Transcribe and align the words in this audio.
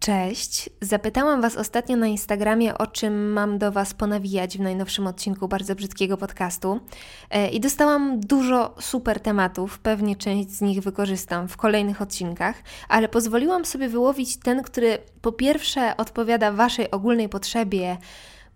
Cześć. 0.00 0.70
Zapytałam 0.80 1.40
Was 1.40 1.56
ostatnio 1.56 1.96
na 1.96 2.06
Instagramie, 2.06 2.78
o 2.78 2.86
czym 2.86 3.32
mam 3.32 3.58
do 3.58 3.72
Was 3.72 3.94
ponawijać 3.94 4.58
w 4.58 4.60
najnowszym 4.60 5.06
odcinku 5.06 5.48
bardzo 5.48 5.74
brzydkiego 5.74 6.16
podcastu. 6.16 6.80
E, 7.30 7.48
I 7.48 7.60
dostałam 7.60 8.20
dużo 8.20 8.74
super 8.80 9.20
tematów. 9.20 9.78
Pewnie 9.78 10.16
część 10.16 10.50
z 10.50 10.60
nich 10.60 10.80
wykorzystam 10.80 11.48
w 11.48 11.56
kolejnych 11.56 12.02
odcinkach, 12.02 12.62
ale 12.88 13.08
pozwoliłam 13.08 13.64
sobie 13.64 13.88
wyłowić 13.88 14.36
ten, 14.36 14.62
który 14.62 14.98
po 15.22 15.32
pierwsze 15.32 15.96
odpowiada 15.96 16.52
Waszej 16.52 16.90
ogólnej 16.90 17.28
potrzebie 17.28 17.96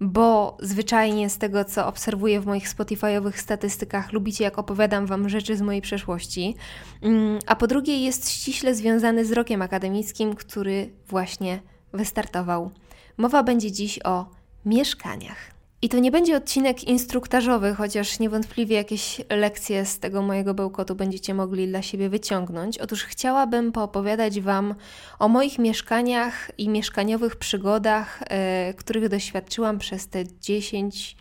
bo 0.02 0.56
zwyczajnie 0.60 1.30
z 1.30 1.38
tego, 1.38 1.64
co 1.64 1.86
obserwuję 1.86 2.40
w 2.40 2.46
moich 2.46 2.68
Spotify'owych 2.68 3.32
statystykach, 3.32 4.12
lubicie, 4.12 4.44
jak 4.44 4.58
opowiadam 4.58 5.06
Wam 5.06 5.28
rzeczy 5.28 5.56
z 5.56 5.62
mojej 5.62 5.82
przeszłości. 5.82 6.54
Mm, 7.02 7.38
a 7.46 7.56
po 7.56 7.66
drugie, 7.66 8.04
jest 8.04 8.30
ściśle 8.30 8.74
związany 8.74 9.24
z 9.24 9.32
rokiem 9.32 9.62
akademickim, 9.62 10.34
który 10.34 10.90
właśnie 11.08 11.60
wystartował. 11.92 12.70
Mowa 13.16 13.42
będzie 13.42 13.72
dziś 13.72 13.98
o 14.04 14.26
mieszkaniach. 14.66 15.61
I 15.84 15.88
to 15.88 15.98
nie 15.98 16.10
będzie 16.10 16.36
odcinek 16.36 16.84
instruktażowy, 16.84 17.74
chociaż 17.74 18.18
niewątpliwie 18.18 18.76
jakieś 18.76 19.20
lekcje 19.30 19.86
z 19.86 19.98
tego 19.98 20.22
mojego 20.22 20.54
bełkotu 20.54 20.94
będziecie 20.94 21.34
mogli 21.34 21.68
dla 21.68 21.82
siebie 21.82 22.08
wyciągnąć. 22.08 22.78
Otóż 22.78 23.04
chciałabym 23.04 23.72
poopowiadać 23.72 24.40
Wam 24.40 24.74
o 25.18 25.28
moich 25.28 25.58
mieszkaniach 25.58 26.50
i 26.58 26.68
mieszkaniowych 26.68 27.36
przygodach, 27.36 28.20
yy, 28.66 28.74
których 28.74 29.08
doświadczyłam 29.08 29.78
przez 29.78 30.08
te 30.08 30.24
10, 30.40 31.16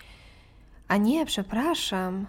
a 0.87 0.97
nie, 0.97 1.25
przepraszam, 1.25 2.27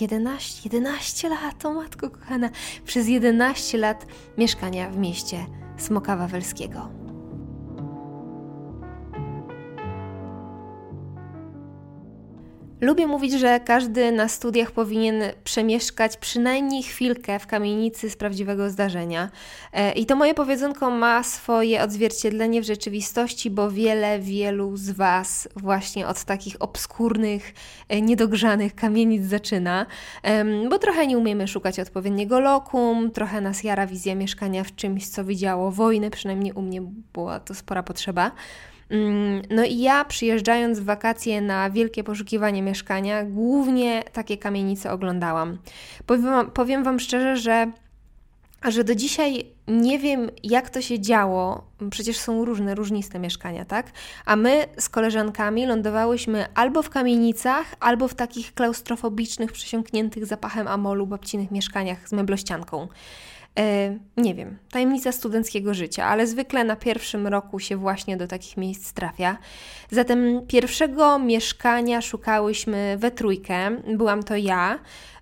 11, 0.00 0.60
11 0.64 1.28
lat, 1.28 1.64
o 1.64 1.74
matko 1.74 2.10
kochana, 2.10 2.50
przez 2.84 3.08
11 3.08 3.78
lat 3.78 4.06
mieszkania 4.38 4.90
w 4.90 4.96
mieście 4.96 5.46
Smoka 5.76 6.16
Wawelskiego. 6.16 7.09
Lubię 12.80 13.06
mówić, 13.06 13.32
że 13.32 13.60
każdy 13.60 14.12
na 14.12 14.28
studiach 14.28 14.70
powinien 14.70 15.22
przemieszkać 15.44 16.16
przynajmniej 16.16 16.82
chwilkę 16.82 17.38
w 17.38 17.46
kamienicy 17.46 18.10
z 18.10 18.16
prawdziwego 18.16 18.70
zdarzenia. 18.70 19.30
E, 19.72 19.92
I 19.92 20.06
to 20.06 20.16
moje 20.16 20.34
powiedzonko 20.34 20.90
ma 20.90 21.22
swoje 21.22 21.82
odzwierciedlenie 21.82 22.62
w 22.62 22.64
rzeczywistości, 22.64 23.50
bo 23.50 23.70
wiele, 23.70 24.18
wielu 24.18 24.76
z 24.76 24.90
Was 24.90 25.48
właśnie 25.56 26.06
od 26.06 26.24
takich 26.24 26.56
obskurnych, 26.60 27.54
e, 27.88 28.00
niedogrzanych 28.00 28.74
kamienic 28.74 29.24
zaczyna, 29.24 29.86
bo 30.70 30.78
trochę 30.78 31.06
nie 31.06 31.18
umiemy 31.18 31.48
szukać 31.48 31.80
odpowiedniego 31.80 32.40
lokum, 32.40 33.10
trochę 33.10 33.40
nas 33.40 33.64
jara 33.64 33.86
wizja 33.86 34.14
mieszkania 34.14 34.64
w 34.64 34.74
czymś, 34.74 35.08
co 35.08 35.24
widziało 35.24 35.70
wojnę, 35.70 36.10
przynajmniej 36.10 36.52
u 36.52 36.62
mnie 36.62 36.82
była 37.12 37.40
to 37.40 37.54
spora 37.54 37.82
potrzeba. 37.82 38.32
Mm, 38.90 39.42
no 39.50 39.64
i 39.64 39.78
ja 39.78 40.04
przyjeżdżając 40.04 40.80
w 40.80 40.84
wakacje 40.84 41.40
na 41.40 41.70
wielkie 41.70 42.04
poszukiwanie 42.04 42.62
mieszkania, 42.62 43.24
głównie 43.24 44.02
takie 44.12 44.36
kamienice 44.36 44.92
oglądałam. 44.92 45.58
Powiem, 46.54 46.84
Wam 46.84 47.00
szczerze, 47.00 47.36
że 47.36 47.72
że 48.68 48.84
do 48.84 48.94
dzisiaj 48.94 49.44
nie 49.68 49.98
wiem, 49.98 50.30
jak 50.42 50.70
to 50.70 50.82
się 50.82 51.00
działo. 51.00 51.64
Przecież 51.90 52.18
są 52.18 52.44
różne, 52.44 52.74
różniste 52.74 53.18
mieszkania, 53.18 53.64
tak? 53.64 53.86
A 54.26 54.36
my 54.36 54.66
z 54.78 54.88
koleżankami 54.88 55.66
lądowałyśmy 55.66 56.46
albo 56.54 56.82
w 56.82 56.90
kamienicach, 56.90 57.74
albo 57.80 58.08
w 58.08 58.14
takich 58.14 58.54
klaustrofobicznych, 58.54 59.52
przesiąkniętych 59.52 60.26
zapachem 60.26 60.68
amolu 60.68 61.06
babcinych 61.06 61.50
mieszkaniach 61.50 62.08
z 62.08 62.12
meblościanką. 62.12 62.88
E, 63.58 63.98
nie 64.16 64.34
wiem, 64.34 64.58
tajemnica 64.70 65.12
studenckiego 65.12 65.74
życia, 65.74 66.04
ale 66.04 66.26
zwykle 66.26 66.64
na 66.64 66.76
pierwszym 66.76 67.26
roku 67.26 67.58
się 67.58 67.76
właśnie 67.76 68.16
do 68.16 68.26
takich 68.26 68.56
miejsc 68.56 68.92
trafia. 68.92 69.38
Zatem 69.90 70.46
pierwszego 70.46 71.18
mieszkania 71.18 72.00
szukałyśmy 72.00 72.96
we 72.98 73.10
trójkę. 73.10 73.70
Byłam 73.96 74.22
to 74.22 74.36
ja, 74.36 74.78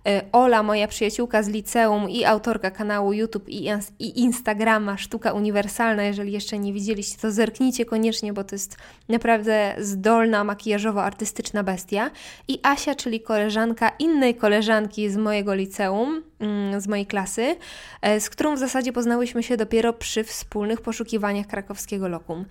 E, 0.07 0.21
Ola, 0.31 0.63
moja 0.63 0.87
przyjaciółka 0.87 1.43
z 1.43 1.47
liceum 1.47 2.09
i 2.09 2.25
autorka 2.25 2.71
kanału 2.71 3.13
YouTube 3.13 3.49
i, 3.49 3.69
i 3.99 4.23
Instagrama 4.29 4.97
Sztuka 4.97 5.33
Uniwersalna. 5.33 6.03
Jeżeli 6.03 6.31
jeszcze 6.31 6.59
nie 6.59 6.73
widzieliście, 6.73 7.17
to 7.21 7.31
zerknijcie 7.31 7.85
koniecznie, 7.85 8.33
bo 8.33 8.43
to 8.43 8.55
jest 8.55 8.77
naprawdę 9.09 9.75
zdolna, 9.79 10.43
makijażowo-artystyczna 10.43 11.63
bestia. 11.63 12.11
I 12.47 12.59
Asia, 12.63 12.95
czyli 12.95 13.21
koleżanka 13.21 13.91
innej 13.99 14.35
koleżanki 14.35 15.09
z 15.09 15.17
mojego 15.17 15.53
liceum, 15.53 16.23
mm, 16.39 16.81
z 16.81 16.87
mojej 16.87 17.05
klasy, 17.05 17.55
e, 18.01 18.19
z 18.19 18.29
którą 18.29 18.55
w 18.55 18.59
zasadzie 18.59 18.93
poznałyśmy 18.93 19.43
się 19.43 19.57
dopiero 19.57 19.93
przy 19.93 20.23
wspólnych 20.23 20.81
poszukiwaniach 20.81 21.47
krakowskiego 21.47 22.07
lokum. 22.07 22.45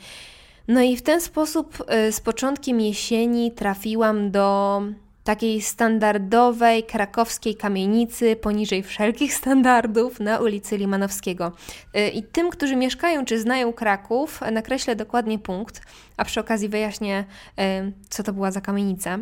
No 0.69 0.81
i 0.81 0.97
w 0.97 1.03
ten 1.03 1.21
sposób 1.21 1.85
e, 1.87 2.13
z 2.13 2.21
początkiem 2.21 2.81
jesieni 2.81 3.53
trafiłam 3.53 4.31
do 4.31 4.83
takiej 5.29 5.63
standardowej 5.63 6.83
krakowskiej 6.83 7.57
kamienicy 7.57 8.37
poniżej 8.37 8.83
wszelkich 8.83 9.35
standardów 9.35 10.21
na 10.21 10.39
ulicy 10.39 10.77
Limanowskiego. 10.77 11.53
Y, 11.97 12.09
I 12.09 12.23
tym, 12.23 12.51
którzy 12.51 12.77
mieszkają 12.77 13.25
czy 13.25 13.41
znają 13.41 13.73
Kraków, 13.73 14.41
nakreślę 14.53 14.97
dokładnie 14.97 15.39
punkt, 15.39 15.81
a 16.17 16.25
przy 16.25 16.41
okazji 16.41 16.69
wyjaśnię, 16.69 17.25
y, 17.61 17.93
co 18.09 18.23
to 18.23 18.33
była 18.33 18.51
za 18.51 18.61
kamienica. 18.61 19.19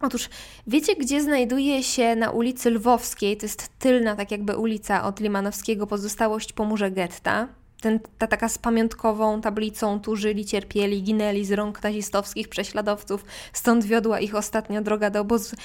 Otóż 0.00 0.28
wiecie, 0.66 0.96
gdzie 0.96 1.22
znajduje 1.22 1.82
się 1.82 2.16
na 2.16 2.30
ulicy 2.30 2.70
Lwowskiej, 2.70 3.36
to 3.36 3.46
jest 3.46 3.78
tylna 3.78 4.16
tak 4.16 4.30
jakby 4.30 4.56
ulica 4.56 5.04
od 5.04 5.20
Limanowskiego, 5.20 5.86
pozostałość 5.86 6.52
po 6.52 6.64
murze 6.64 6.90
getta, 6.90 7.48
ten, 7.84 8.00
ta 8.18 8.26
taka 8.26 8.48
z 8.48 8.58
pamiątkową 8.58 9.40
tablicą 9.40 10.00
tu 10.00 10.16
żyli, 10.16 10.44
cierpieli, 10.44 11.02
ginęli 11.02 11.44
z 11.44 11.52
rąk 11.52 11.82
nazistowskich 11.82 12.48
prześladowców, 12.48 13.24
stąd 13.52 13.84
wiodła 13.84 14.20
ich 14.20 14.34
ostatnia 14.34 14.82
droga 14.82 15.10
do 15.10 15.20
obozu. 15.20 15.56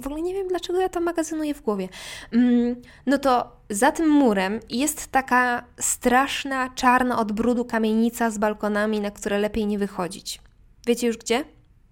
W 0.00 0.06
ogóle 0.06 0.22
nie 0.22 0.34
wiem, 0.34 0.48
dlaczego 0.48 0.80
ja 0.80 0.88
to 0.88 1.00
magazynuję 1.00 1.54
w 1.54 1.62
głowie. 1.62 1.88
Mm, 2.32 2.76
no 3.06 3.18
to 3.18 3.56
za 3.70 3.92
tym 3.92 4.08
murem 4.08 4.60
jest 4.70 5.06
taka 5.06 5.64
straszna, 5.80 6.70
czarna 6.74 7.18
od 7.18 7.32
brudu 7.32 7.64
kamienica 7.64 8.30
z 8.30 8.38
balkonami, 8.38 9.00
na 9.00 9.10
które 9.10 9.38
lepiej 9.38 9.66
nie 9.66 9.78
wychodzić. 9.78 10.40
Wiecie 10.86 11.06
już 11.06 11.16
gdzie? 11.16 11.44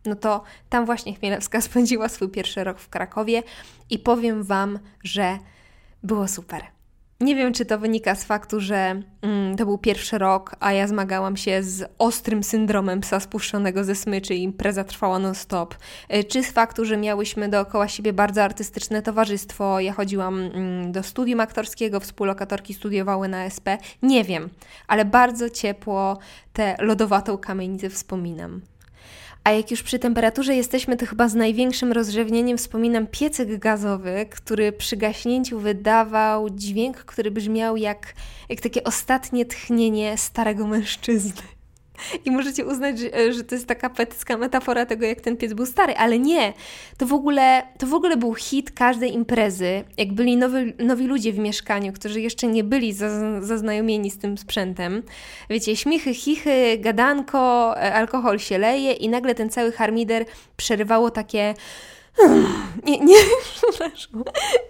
No 0.05 0.15
to 0.15 0.43
tam 0.69 0.87
właśnie 0.87 1.15
Chmielewska 1.15 1.61
spędziła 1.61 2.09
swój 2.09 2.29
pierwszy 2.29 2.65
rok 2.65 2.79
w 2.79 2.89
Krakowie 2.89 3.43
i 3.91 3.99
powiem 3.99 4.43
Wam, 4.43 4.79
że 5.05 5.39
było 6.03 6.29
super. 6.29 6.80
Nie 7.20 7.36
wiem, 7.36 7.53
czy 7.53 7.64
to 7.64 7.78
wynika 7.78 8.14
z 8.14 8.25
faktu, 8.25 8.60
że 8.60 9.03
mm, 9.22 9.56
to 9.56 9.66
był 9.66 9.78
pierwszy 9.78 10.19
rok, 10.19 10.56
a 10.60 10.72
ja 10.72 10.86
zmagałam 10.86 11.36
się 11.36 11.62
z 11.62 11.91
ostrym 11.98 12.42
syndromem 12.42 13.00
psa 13.00 13.20
spuszczonego 13.20 13.84
ze 13.84 13.94
smyczy 13.94 14.34
i 14.34 14.42
impreza 14.42 14.84
trwała 14.84 15.19
non-stop, 15.19 15.75
e, 16.08 16.25
czy 16.25 16.42
z 16.42 16.50
faktu, 16.50 16.84
że 16.84 16.97
miałyśmy 16.97 17.48
dookoła 17.48 17.88
siebie 17.88 18.12
bardzo 18.12 18.42
artystyczne 18.42 19.03
towarzystwo. 19.03 19.81
Ja 19.81 19.92
chodziłam 19.92 20.41
mm, 20.41 20.92
do 20.92 21.03
studium 21.03 21.41
aktorskiego, 21.41 22.00
współlokatorki 22.00 22.75
studiowały 22.75 23.28
na 23.28 23.44
SP. 23.56 23.66
Nie 24.02 24.25
wiem, 24.25 24.48
ale 24.88 25.04
bardzo 25.04 25.50
ciepło 25.50 26.19
tę 26.52 26.76
lodowatą 26.78 27.38
kamienicę 27.38 27.91
wspominam. 27.91 28.60
A 29.45 29.51
jak 29.51 29.71
już 29.71 29.83
przy 29.83 29.99
temperaturze 29.99 30.55
jesteśmy, 30.55 30.97
to 30.97 31.06
chyba 31.06 31.28
z 31.28 31.34
największym 31.34 31.93
rozrzewnieniem 31.93 32.59
wspominam 32.59 33.06
piecyk 33.06 33.59
gazowy, 33.59 34.27
który 34.31 34.73
przy 34.73 34.97
gaśnięciu 34.97 35.59
wydawał 35.59 36.51
dźwięk, 36.51 36.97
który 36.97 37.31
brzmiał 37.31 37.77
jak, 37.77 38.15
jak 38.49 38.61
takie 38.61 38.84
ostatnie 38.84 39.47
tchnienie 39.47 40.19
starego 40.19 40.67
mężczyzny. 40.67 41.43
I 42.25 42.31
możecie 42.31 42.65
uznać, 42.65 42.99
że, 42.99 43.33
że, 43.33 43.44
to 43.44 43.55
jest 43.55 43.66
taka 43.66 43.91
poetycka 43.91 44.37
metafora 44.37 44.87
tego, 44.87 45.06
jak 45.06 45.21
ten 45.21 45.37
piec 45.37 45.53
był 45.53 45.66
stary, 45.66 45.94
ale 45.97 46.19
nie. 46.19 46.53
To 46.99 47.06
w 47.06 47.12
ogóle, 47.12 47.62
to 47.78 47.87
w 47.87 47.94
ogóle 47.94 48.16
był 48.16 48.34
hit 48.34 48.71
każdej 48.71 49.15
imprezy. 49.15 49.84
Jak 49.97 50.12
byli 50.12 50.37
nowi, 50.37 50.72
nowi 50.78 51.06
ludzie 51.06 51.33
w 51.33 51.38
mieszkaniu, 51.38 51.93
którzy 51.93 52.21
jeszcze 52.21 52.47
nie 52.47 52.65
byli 52.65 52.93
zaznajomieni 53.41 54.11
z 54.11 54.19
tym 54.19 54.38
sprzętem. 54.38 55.03
Wiecie, 55.50 55.77
śmichy, 55.77 56.15
chichy, 56.15 56.78
gadanko, 56.78 57.75
e, 57.76 57.94
alkohol 57.94 58.38
się 58.38 58.58
leje 58.58 58.93
i 58.93 59.08
nagle 59.08 59.35
ten 59.35 59.50
cały 59.50 59.73
harmider 59.73 60.25
przerywało 60.56 61.11
takie 61.11 61.55
nie, 62.84 63.00
nie, 63.00 63.17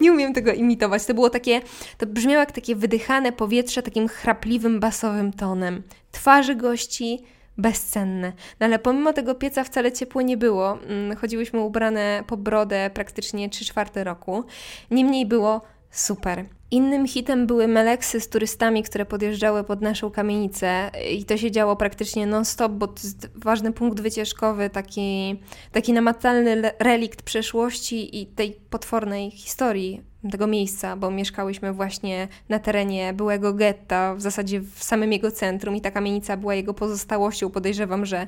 nie 0.01 0.13
umiem 0.13 0.35
tego 0.35 0.53
imitować. 0.53 1.07
To 1.07 1.15
było 1.15 1.31
takie, 1.31 1.61
to 1.99 2.07
brzmiało 2.07 2.41
jak 2.41 2.53
takie 2.53 2.77
wydychane 2.77 3.33
powietrze 3.33 3.83
takim 3.83 4.09
chrapliwym, 4.09 4.81
basowym 4.81 5.33
tonem. 5.33 5.83
Twarzy 6.13 6.55
gości 6.55 7.25
bezcenne. 7.59 8.33
No 8.61 8.67
ale 8.67 8.79
pomimo 8.79 9.13
tego 9.13 9.35
pieca 9.35 9.65
wcale 9.65 9.93
ciepło 9.93 10.23
nie 10.23 10.37
było. 10.37 10.79
Mm, 10.83 11.17
chodziłyśmy 11.17 11.61
ubrane 11.61 12.25
po 12.27 12.37
brodę 12.37 12.91
praktycznie 12.95 13.49
3 13.49 13.65
czwarte 13.65 14.05
roku. 14.05 14.45
Niemniej 14.91 15.27
było 15.27 15.61
super. 15.91 16.45
Innym 16.71 17.07
hitem 17.09 17.47
były 17.47 17.69
meleksy 17.69 18.21
z 18.21 18.29
turystami, 18.29 18.83
które 18.83 19.07
podjeżdżały 19.07 19.65
pod 19.65 19.81
naszą 19.81 20.11
kamienicę. 20.11 20.91
I 21.11 21.25
to 21.25 21.37
się 21.37 21.51
działo 21.51 21.77
praktycznie 21.77 22.27
non-stop, 22.27 22.73
bo 22.73 22.87
to 22.87 23.01
jest 23.05 23.31
ważny 23.35 23.73
punkt 23.73 24.01
wycieczkowy, 24.01 24.71
taki, 24.71 25.41
taki 25.73 25.93
namacalny 25.93 26.73
relikt 26.79 27.23
przeszłości 27.23 28.21
i 28.23 28.27
tej 28.27 28.53
potwornej 28.71 29.31
historii 29.31 30.10
tego 30.31 30.47
miejsca, 30.47 30.97
bo 30.97 31.11
mieszkałyśmy 31.11 31.73
właśnie 31.73 32.29
na 32.49 32.59
terenie 32.59 33.13
byłego 33.13 33.55
getta, 33.55 34.15
w 34.15 34.21
zasadzie 34.21 34.61
w 34.61 34.85
samym 34.85 35.13
jego 35.13 35.31
centrum 35.31 35.77
i 35.77 35.81
ta 35.81 35.91
kamienica 35.91 36.37
była 36.37 36.55
jego 36.55 36.75
pozostałością. 36.75 37.51
Podejrzewam, 37.51 38.07
że 38.07 38.27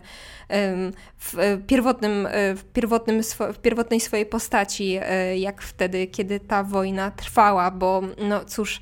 w 1.19 1.61
pierwotnym, 1.67 2.29
w 2.57 2.65
pierwotnym, 2.73 3.23
w 3.53 3.59
pierwotnej 3.59 4.01
swojej 4.01 4.27
postaci, 4.27 4.99
e, 5.03 5.39
jak 5.39 5.63
wtedy, 5.63 6.07
kiedy 6.07 6.41
ta 6.41 6.65
wojna 6.65 7.11
trwała, 7.11 7.71
bo 7.71 8.03
no 8.29 8.45
cóż, 8.45 8.81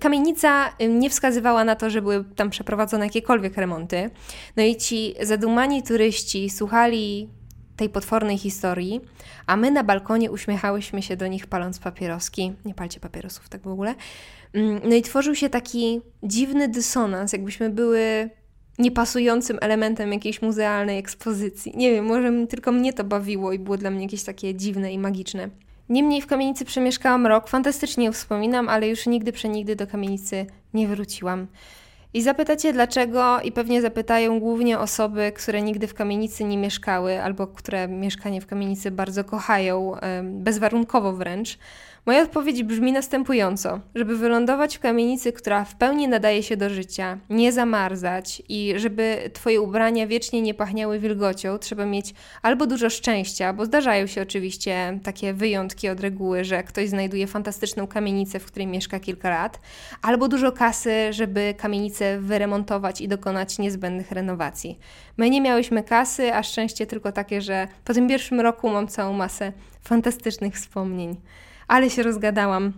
kamienica 0.00 0.72
nie 0.88 1.10
wskazywała 1.10 1.64
na 1.64 1.76
to, 1.76 1.90
że 1.90 2.02
były 2.02 2.24
tam 2.36 2.50
przeprowadzone 2.50 3.04
jakiekolwiek 3.04 3.56
remonty. 3.56 4.10
No 4.56 4.62
i 4.62 4.76
ci 4.76 5.14
zadumani 5.22 5.82
turyści 5.82 6.50
słuchali 6.50 7.28
tej 7.80 7.88
potwornej 7.88 8.38
historii, 8.38 9.00
a 9.46 9.56
my 9.56 9.70
na 9.70 9.84
balkonie 9.84 10.30
uśmiechałyśmy 10.30 11.02
się 11.02 11.16
do 11.16 11.26
nich 11.26 11.46
paląc 11.46 11.78
papieroski. 11.78 12.52
Nie 12.64 12.74
palcie 12.74 13.00
papierosów 13.00 13.48
tak 13.48 13.62
w 13.62 13.68
ogóle. 13.68 13.94
Mm, 14.52 14.80
no 14.84 14.94
i 14.94 15.02
tworzył 15.02 15.34
się 15.34 15.48
taki 15.48 16.00
dziwny 16.22 16.68
dysonans, 16.68 17.32
jakbyśmy 17.32 17.70
były 17.70 18.30
niepasującym 18.78 19.58
elementem 19.60 20.12
jakiejś 20.12 20.42
muzealnej 20.42 20.98
ekspozycji. 20.98 21.72
Nie 21.76 21.90
wiem, 21.90 22.04
może 22.04 22.46
tylko 22.46 22.72
mnie 22.72 22.92
to 22.92 23.04
bawiło 23.04 23.52
i 23.52 23.58
było 23.58 23.76
dla 23.76 23.90
mnie 23.90 24.02
jakieś 24.02 24.22
takie 24.22 24.54
dziwne 24.54 24.92
i 24.92 24.98
magiczne. 24.98 25.48
Niemniej 25.88 26.22
w 26.22 26.26
kamienicy 26.26 26.64
przemieszkałam 26.64 27.26
rok, 27.26 27.48
fantastycznie 27.48 28.12
wspominam, 28.12 28.68
ale 28.68 28.88
już 28.88 29.06
nigdy 29.06 29.32
przenigdy 29.32 29.76
do 29.76 29.86
kamienicy 29.86 30.46
nie 30.74 30.88
wróciłam. 30.88 31.46
I 32.14 32.22
zapytacie 32.22 32.72
dlaczego, 32.72 33.40
i 33.40 33.52
pewnie 33.52 33.82
zapytają 33.82 34.40
głównie 34.40 34.78
osoby, 34.78 35.32
które 35.36 35.62
nigdy 35.62 35.86
w 35.86 35.94
kamienicy 35.94 36.44
nie 36.44 36.58
mieszkały, 36.58 37.22
albo 37.22 37.46
które 37.46 37.88
mieszkanie 37.88 38.40
w 38.40 38.46
kamienicy 38.46 38.90
bardzo 38.90 39.24
kochają, 39.24 39.96
bezwarunkowo 40.22 41.12
wręcz. 41.12 41.58
Moja 42.06 42.22
odpowiedź 42.22 42.62
brzmi 42.62 42.92
następująco: 42.92 43.80
żeby 43.94 44.16
wylądować 44.16 44.76
w 44.76 44.80
kamienicy, 44.80 45.32
która 45.32 45.64
w 45.64 45.74
pełni 45.74 46.08
nadaje 46.08 46.42
się 46.42 46.56
do 46.56 46.70
życia, 46.70 47.18
nie 47.30 47.52
zamarzać 47.52 48.42
i 48.48 48.72
żeby 48.76 49.30
Twoje 49.32 49.60
ubrania 49.60 50.06
wiecznie 50.06 50.42
nie 50.42 50.54
pachniały 50.54 50.98
wilgocią, 50.98 51.58
trzeba 51.58 51.86
mieć 51.86 52.14
albo 52.42 52.66
dużo 52.66 52.90
szczęścia, 52.90 53.52
bo 53.52 53.64
zdarzają 53.64 54.06
się 54.06 54.22
oczywiście 54.22 55.00
takie 55.02 55.34
wyjątki 55.34 55.88
od 55.88 56.00
reguły, 56.00 56.44
że 56.44 56.62
ktoś 56.62 56.88
znajduje 56.88 57.26
fantastyczną 57.26 57.86
kamienicę, 57.86 58.38
w 58.38 58.46
której 58.46 58.66
mieszka 58.66 59.00
kilka 59.00 59.30
lat, 59.30 59.60
albo 60.02 60.28
dużo 60.28 60.52
kasy, 60.52 61.12
żeby 61.12 61.54
kamienicę 62.00 62.20
wyremontować 62.20 63.00
i 63.00 63.08
dokonać 63.08 63.58
niezbędnych 63.58 64.12
renowacji. 64.12 64.78
My 65.16 65.30
nie 65.30 65.40
miałyśmy 65.40 65.82
kasy, 65.82 66.34
a 66.34 66.42
szczęście 66.42 66.86
tylko 66.86 67.12
takie, 67.12 67.42
że 67.42 67.68
po 67.84 67.94
tym 67.94 68.08
pierwszym 68.08 68.40
roku 68.40 68.70
mam 68.70 68.88
całą 68.88 69.12
masę 69.12 69.52
fantastycznych 69.82 70.54
wspomnień 70.54 71.16
ale 71.68 71.90
się 71.90 72.02
rozgadałam. 72.02 72.72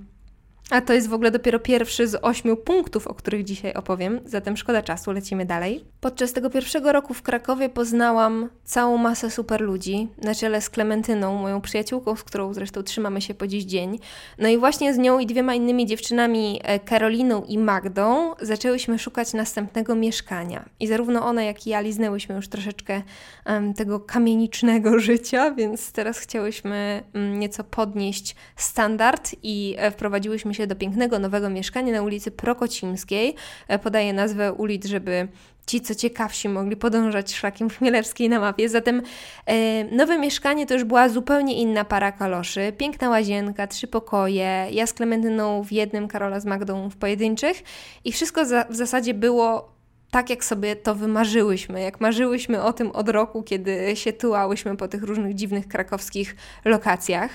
A 0.72 0.80
to 0.80 0.92
jest 0.92 1.08
w 1.08 1.14
ogóle 1.14 1.30
dopiero 1.30 1.58
pierwszy 1.58 2.08
z 2.08 2.24
ośmiu 2.24 2.56
punktów, 2.56 3.06
o 3.06 3.14
których 3.14 3.44
dzisiaj 3.44 3.74
opowiem, 3.74 4.20
zatem 4.24 4.56
szkoda 4.56 4.82
czasu, 4.82 5.12
lecimy 5.12 5.46
dalej. 5.46 5.84
Podczas 6.00 6.32
tego 6.32 6.50
pierwszego 6.50 6.92
roku 6.92 7.14
w 7.14 7.22
Krakowie 7.22 7.68
poznałam 7.68 8.48
całą 8.64 8.96
masę 8.96 9.30
super 9.30 9.60
ludzi, 9.60 10.08
na 10.22 10.34
czele 10.34 10.60
z 10.60 10.70
Klementyną, 10.70 11.34
moją 11.34 11.60
przyjaciółką, 11.60 12.16
z 12.16 12.24
którą 12.24 12.54
zresztą 12.54 12.82
trzymamy 12.82 13.20
się 13.20 13.34
po 13.34 13.46
dziś 13.46 13.64
dzień. 13.64 13.98
No 14.38 14.48
i 14.48 14.58
właśnie 14.58 14.94
z 14.94 14.98
nią 14.98 15.18
i 15.18 15.26
dwiema 15.26 15.54
innymi 15.54 15.86
dziewczynami, 15.86 16.60
e, 16.64 16.80
Karoliną 16.80 17.44
i 17.44 17.58
Magdą, 17.58 18.34
zaczęłyśmy 18.40 18.98
szukać 18.98 19.32
następnego 19.32 19.94
mieszkania. 19.94 20.68
I 20.80 20.86
zarówno 20.86 21.24
ona, 21.26 21.42
jak 21.42 21.66
i 21.66 21.70
ja 21.70 21.80
liznęłyśmy 21.80 22.34
już 22.34 22.48
troszeczkę 22.48 23.02
um, 23.46 23.74
tego 23.74 24.00
kamienicznego 24.00 24.98
życia, 25.08 25.50
więc 25.50 25.92
teraz 25.92 26.18
chciałyśmy 26.18 27.02
um, 27.14 27.38
nieco 27.38 27.64
podnieść 27.64 28.36
standard 28.56 29.30
i 29.42 29.74
e, 29.78 29.90
wprowadziłyśmy 29.90 30.54
się 30.54 30.61
do 30.66 30.76
pięknego 30.76 31.18
nowego 31.18 31.50
mieszkania 31.50 31.92
na 31.92 32.02
ulicy 32.02 32.30
Prokocimskiej. 32.30 33.34
E, 33.68 33.78
podaję 33.78 34.12
nazwę 34.12 34.52
ulic, 34.52 34.86
żeby 34.86 35.28
ci, 35.66 35.80
co 35.80 35.94
ciekawsi, 35.94 36.48
mogli 36.48 36.76
podążać 36.76 37.34
szlakiem 37.34 37.70
Chmielewskiej 37.70 38.28
na 38.28 38.40
mapie. 38.40 38.68
Zatem 38.68 39.02
e, 39.46 39.84
nowe 39.84 40.18
mieszkanie 40.18 40.66
to 40.66 40.74
już 40.74 40.84
była 40.84 41.08
zupełnie 41.08 41.54
inna 41.54 41.84
para 41.84 42.12
kaloszy. 42.12 42.72
Piękna 42.78 43.10
łazienka, 43.10 43.66
trzy 43.66 43.86
pokoje, 43.86 44.66
ja 44.70 44.86
z 44.86 44.92
Klementyną 44.92 45.62
w 45.62 45.72
jednym, 45.72 46.08
Karola 46.08 46.40
z 46.40 46.44
Magdą 46.44 46.88
w 46.88 46.96
pojedynczych 46.96 47.62
i 48.04 48.12
wszystko 48.12 48.44
za, 48.44 48.64
w 48.70 48.76
zasadzie 48.76 49.14
było 49.14 49.71
tak, 50.12 50.30
jak 50.30 50.44
sobie 50.44 50.76
to 50.76 50.94
wymarzyłyśmy, 50.94 51.80
jak 51.80 52.00
marzyłyśmy 52.00 52.62
o 52.62 52.72
tym 52.72 52.90
od 52.90 53.08
roku, 53.08 53.42
kiedy 53.42 53.96
się 53.96 54.12
tułałyśmy 54.12 54.76
po 54.76 54.88
tych 54.88 55.02
różnych 55.02 55.34
dziwnych 55.34 55.68
krakowskich 55.68 56.36
lokacjach. 56.64 57.30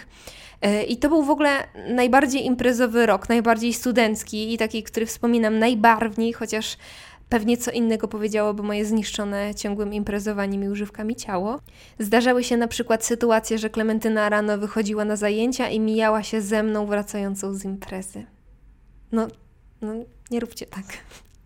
E, 0.61 0.83
I 0.83 0.97
to 0.97 1.09
był 1.09 1.23
w 1.23 1.29
ogóle 1.29 1.49
najbardziej 1.89 2.45
imprezowy 2.45 3.05
rok, 3.05 3.29
najbardziej 3.29 3.73
studencki 3.73 4.53
i 4.53 4.57
taki, 4.57 4.83
który 4.83 5.05
wspominam 5.05 5.59
najbarwniej, 5.59 6.33
chociaż 6.33 6.77
Pewnie 7.29 7.57
co 7.57 7.71
innego 7.71 8.07
powiedziałoby 8.07 8.63
moje 8.63 8.85
zniszczone 8.85 9.55
ciągłym 9.55 9.93
imprezowaniem 9.93 10.63
i 10.63 10.69
używkami 10.69 11.15
ciało. 11.15 11.59
Zdarzały 11.99 12.43
się 12.43 12.57
na 12.57 12.67
przykład 12.67 13.05
sytuacje, 13.05 13.57
że 13.57 13.69
Klementyna 13.69 14.29
rano 14.29 14.57
wychodziła 14.57 15.05
na 15.05 15.15
zajęcia 15.15 15.69
i 15.69 15.79
mijała 15.79 16.23
się 16.23 16.41
ze 16.41 16.63
mną 16.63 16.85
wracającą 16.85 17.53
z 17.53 17.65
imprezy. 17.65 18.25
No, 19.11 19.27
no 19.81 19.93
nie 20.31 20.39
róbcie 20.39 20.65
tak. 20.65 20.85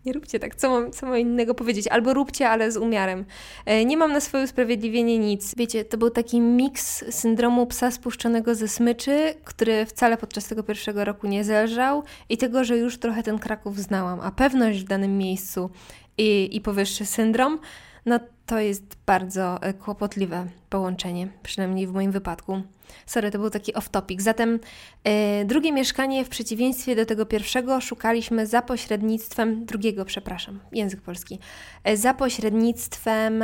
Nie 0.05 0.13
róbcie 0.13 0.39
tak, 0.39 0.55
co 0.55 0.69
mam, 0.69 0.91
co 0.91 1.05
mam 1.05 1.17
innego 1.17 1.55
powiedzieć? 1.55 1.87
Albo 1.87 2.13
róbcie, 2.13 2.49
ale 2.49 2.71
z 2.71 2.77
umiarem. 2.77 3.25
E, 3.65 3.85
nie 3.85 3.97
mam 3.97 4.13
na 4.13 4.19
swoje 4.19 4.43
usprawiedliwienie 4.43 5.19
nic. 5.19 5.55
Wiecie, 5.55 5.85
to 5.85 5.97
był 5.97 6.09
taki 6.09 6.41
miks 6.41 7.05
syndromu 7.09 7.67
psa 7.67 7.91
spuszczonego 7.91 8.55
ze 8.55 8.67
smyczy, 8.67 9.33
który 9.43 9.85
wcale 9.85 10.17
podczas 10.17 10.47
tego 10.47 10.63
pierwszego 10.63 11.05
roku 11.05 11.27
nie 11.27 11.43
zelżał 11.43 12.03
i 12.29 12.37
tego, 12.37 12.63
że 12.63 12.77
już 12.77 12.97
trochę 12.97 13.23
ten 13.23 13.39
Kraków 13.39 13.79
znałam, 13.79 14.19
a 14.19 14.31
pewność 14.31 14.81
w 14.81 14.87
danym 14.87 15.17
miejscu 15.17 15.69
i, 16.17 16.49
i 16.55 16.61
powyższy 16.61 17.05
syndrom, 17.05 17.59
no 18.05 18.19
to 18.51 18.59
jest 18.59 18.97
bardzo 19.05 19.61
e, 19.61 19.73
kłopotliwe 19.73 20.47
połączenie, 20.69 21.27
przynajmniej 21.43 21.87
w 21.87 21.93
moim 21.93 22.11
wypadku. 22.11 22.61
Sorry, 23.05 23.31
to 23.31 23.39
był 23.39 23.49
taki 23.49 23.73
off-topic. 23.73 24.21
Zatem 24.21 24.59
e, 25.03 25.45
drugie 25.45 25.71
mieszkanie 25.71 26.25
w 26.25 26.29
przeciwieństwie 26.29 26.95
do 26.95 27.05
tego 27.05 27.25
pierwszego 27.25 27.81
szukaliśmy 27.81 28.47
za 28.47 28.61
pośrednictwem 28.61 29.65
drugiego, 29.65 30.05
przepraszam, 30.05 30.59
język 30.71 31.01
polski, 31.01 31.39
e, 31.83 31.97
za 31.97 32.13
pośrednictwem 32.13 33.43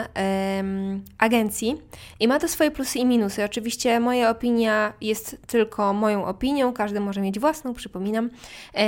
agencji 1.17 1.81
i 2.19 2.27
ma 2.27 2.39
to 2.39 2.47
swoje 2.47 2.71
plusy 2.71 2.99
i 2.99 3.05
minusy. 3.05 3.43
Oczywiście 3.43 3.99
moja 3.99 4.29
opinia 4.29 4.93
jest 5.01 5.37
tylko 5.47 5.93
moją 5.93 6.25
opinią, 6.25 6.73
każdy 6.73 6.99
może 6.99 7.21
mieć 7.21 7.39
własną, 7.39 7.73
przypominam. 7.73 8.29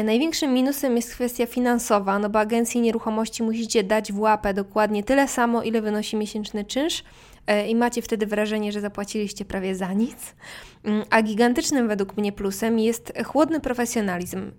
największym 0.03 0.53
minusem 0.53 0.95
jest 0.95 1.13
kwestia 1.13 1.45
finansowa, 1.45 2.19
no 2.19 2.29
bo 2.29 2.39
agencji 2.39 2.81
nieruchomości 2.81 3.43
musicie 3.43 3.83
dać 3.83 4.13
w 4.13 4.19
łapę 4.19 4.53
dokładnie 4.53 5.03
tyle 5.03 5.27
samo, 5.27 5.63
ile 5.63 5.81
wynosi 5.81 6.08
miesięczny 6.17 6.65
czynsz 6.65 7.03
e, 7.47 7.67
i 7.67 7.75
macie 7.75 8.01
wtedy 8.01 8.25
wrażenie, 8.25 8.71
że 8.71 8.81
zapłaciliście 8.81 9.45
prawie 9.45 9.75
za 9.75 9.93
nic. 9.93 10.35
Mm, 10.83 11.03
a 11.09 11.21
gigantycznym 11.21 11.87
według 11.87 12.17
mnie 12.17 12.31
plusem 12.31 12.79
jest 12.79 13.13
chłodny 13.25 13.59
profesjonalizm. 13.59 14.51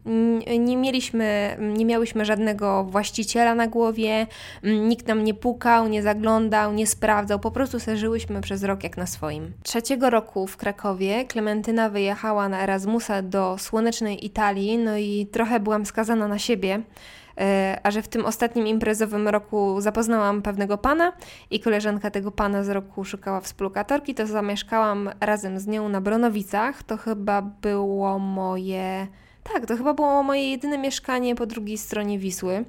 Nie 0.59 0.77
mieliśmy, 0.77 1.57
nie 1.61 1.85
miałyśmy 1.85 2.25
żadnego 2.25 2.85
właściciela 2.85 3.55
na 3.55 3.67
głowie, 3.67 4.27
mm, 4.63 4.89
nikt 4.89 5.07
nam 5.07 5.25
nie 5.25 5.35
pukał, 5.35 5.89
nie 5.89 6.03
zaglądał, 6.03 6.73
nie 6.73 6.87
sprawdzał, 6.87 7.39
po 7.39 7.51
prostu 7.51 7.81
serzyłyśmy 7.81 8.41
przez 8.41 8.63
rok 8.63 8.85
jak 8.85 8.97
na 8.97 9.07
swoim. 9.07 9.53
Trzeciego 9.63 10.11
roku 10.11 10.47
w 10.47 10.57
Krakowie 10.57 11.25
Klementyna 11.25 11.91
wyjechała 11.91 12.49
na 12.49 12.63
Erasmusa 12.63 13.23
do 13.23 13.57
słonecznej 13.59 14.27
Italii, 14.27 14.79
no 14.79 14.97
i 14.97 15.27
trochę 15.33 15.61
byłam 15.61 15.87
skazana 15.87 16.29
na 16.29 16.39
siebie 16.39 16.83
a 17.83 17.91
że 17.91 18.03
w 18.03 18.09
tym 18.09 18.25
ostatnim 18.25 18.67
imprezowym 18.67 19.29
roku 19.29 19.81
zapoznałam 19.81 20.43
pewnego 20.43 20.79
pana 20.79 21.13
i 21.51 21.61
koleżanka 21.61 22.11
tego 22.11 22.31
pana 22.31 22.65
z 22.65 22.69
roku 22.69 23.05
szukała 23.05 23.41
współlokatorki, 23.41 24.15
to 24.15 24.27
zamieszkałam 24.27 25.11
razem 25.21 25.59
z 25.59 25.67
nią 25.67 25.89
na 25.89 26.01
Bronowicach. 26.01 26.83
To 26.83 26.97
chyba 26.97 27.43
było 27.43 28.19
moje... 28.19 29.07
Tak, 29.53 29.67
to 29.67 29.77
chyba 29.77 29.95
było 29.95 30.23
moje 30.23 30.51
jedyne 30.51 30.79
mieszkanie 30.79 31.35
po 31.35 31.47
drugiej 31.47 31.79
stronie 31.79 32.19
Wisły. 32.19 32.65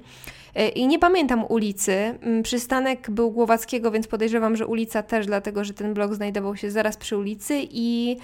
E, 0.54 0.68
I 0.68 0.86
nie 0.86 0.98
pamiętam 0.98 1.44
ulicy. 1.44 1.92
Mm, 1.92 2.42
przystanek 2.42 3.10
był 3.10 3.30
Głowackiego, 3.30 3.90
więc 3.90 4.06
podejrzewam, 4.06 4.56
że 4.56 4.66
ulica 4.66 5.02
też, 5.02 5.26
dlatego 5.26 5.64
że 5.64 5.74
ten 5.74 5.94
blok 5.94 6.14
znajdował 6.14 6.56
się 6.56 6.70
zaraz 6.70 6.96
przy 6.96 7.16
ulicy 7.16 7.54
i 7.70 8.16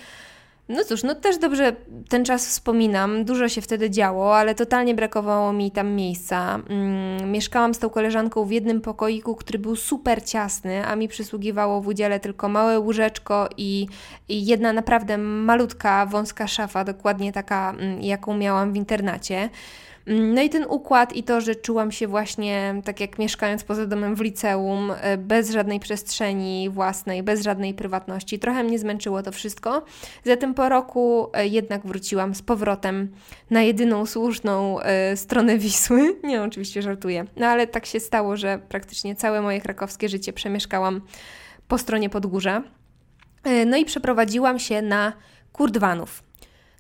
no 0.69 0.85
cóż, 0.85 1.03
no 1.03 1.15
też 1.15 1.39
dobrze 1.39 1.77
ten 2.09 2.25
czas 2.25 2.49
wspominam, 2.49 3.25
dużo 3.25 3.49
się 3.49 3.61
wtedy 3.61 3.91
działo, 3.91 4.37
ale 4.37 4.55
totalnie 4.55 4.95
brakowało 4.95 5.53
mi 5.53 5.71
tam 5.71 5.89
miejsca. 5.91 6.61
Mm, 6.69 7.31
mieszkałam 7.31 7.75
z 7.75 7.79
tą 7.79 7.91
koleżanką 7.91 8.45
w 8.45 8.51
jednym 8.51 8.81
pokoiku, 8.81 9.35
który 9.35 9.59
był 9.59 9.77
super 9.77 10.25
ciasny, 10.25 10.87
a 10.87 10.97
mi 10.97 11.09
przysługiwało 11.09 11.81
w 11.81 11.87
udziale 11.87 12.21
tylko 12.21 12.49
małe 12.49 12.81
łóżeczko 12.81 13.49
i, 13.57 13.87
i 14.29 14.47
jedna 14.47 14.73
naprawdę 14.73 15.19
malutka, 15.19 16.07
wąska 16.07 16.47
szafa, 16.47 16.85
dokładnie 16.85 17.33
taka, 17.33 17.71
mm, 17.71 18.03
jaką 18.03 18.37
miałam 18.37 18.73
w 18.73 18.77
internacie. 18.77 19.51
Mm, 20.09 20.35
no 20.35 20.43
i 20.43 20.51
ten 20.51 20.65
układ 20.69 21.17
i 21.17 21.23
to, 21.23 21.41
że 21.41 21.55
czułam 21.55 21.93
się 21.93 22.07
właśnie 22.07 22.75
tak 22.85 23.01
jak 23.01 23.19
mieszkając 23.19 23.65
poza 23.65 23.87
domem 23.87 24.15
w 24.15 24.21
liceum, 24.21 24.93
e, 25.01 25.19
bez 25.19 25.51
żadnej 25.51 25.81
przestrzeni 25.81 26.71
własnej, 26.71 27.23
bez 27.23 27.43
żadnej 27.43 27.75
prywatności. 27.75 28.39
Trochę 28.39 28.65
mnie 28.65 28.79
zmęczyło 28.79 29.23
to 29.23 29.33
wszystko. 29.33 29.85
Zatem 30.25 30.55
po 30.55 30.69
roku 30.69 31.31
e, 31.33 31.47
jednak 31.47 31.87
wróciłam 31.87 32.35
z 32.35 32.43
powrotem 32.43 33.09
na 33.51 33.63
jedyną 33.63 34.07
słuszną 34.07 34.81
e, 34.81 35.17
stronę 35.17 35.59
Wisły. 35.59 36.17
Nie, 36.25 36.43
oczywiście 36.43 36.83
żartuję. 36.83 37.25
No 37.37 37.47
ale 37.47 37.67
tak 37.67 37.87
się 37.87 38.01
stało, 38.01 38.37
że 38.37 38.59
praktycznie 38.69 39.17
całe 39.17 39.43
moje 39.43 39.61
krakowskie 39.61 40.09
życie 40.09 40.33
przemieszkałam 40.33 41.01
po 41.69 41.79
stronie 41.79 42.11
Podgórza. 42.11 42.63
No 43.67 43.77
i 43.77 43.85
przeprowadziłam 43.85 44.59
się 44.59 44.83
na 44.83 45.13
Kurdwanów. 45.53 46.28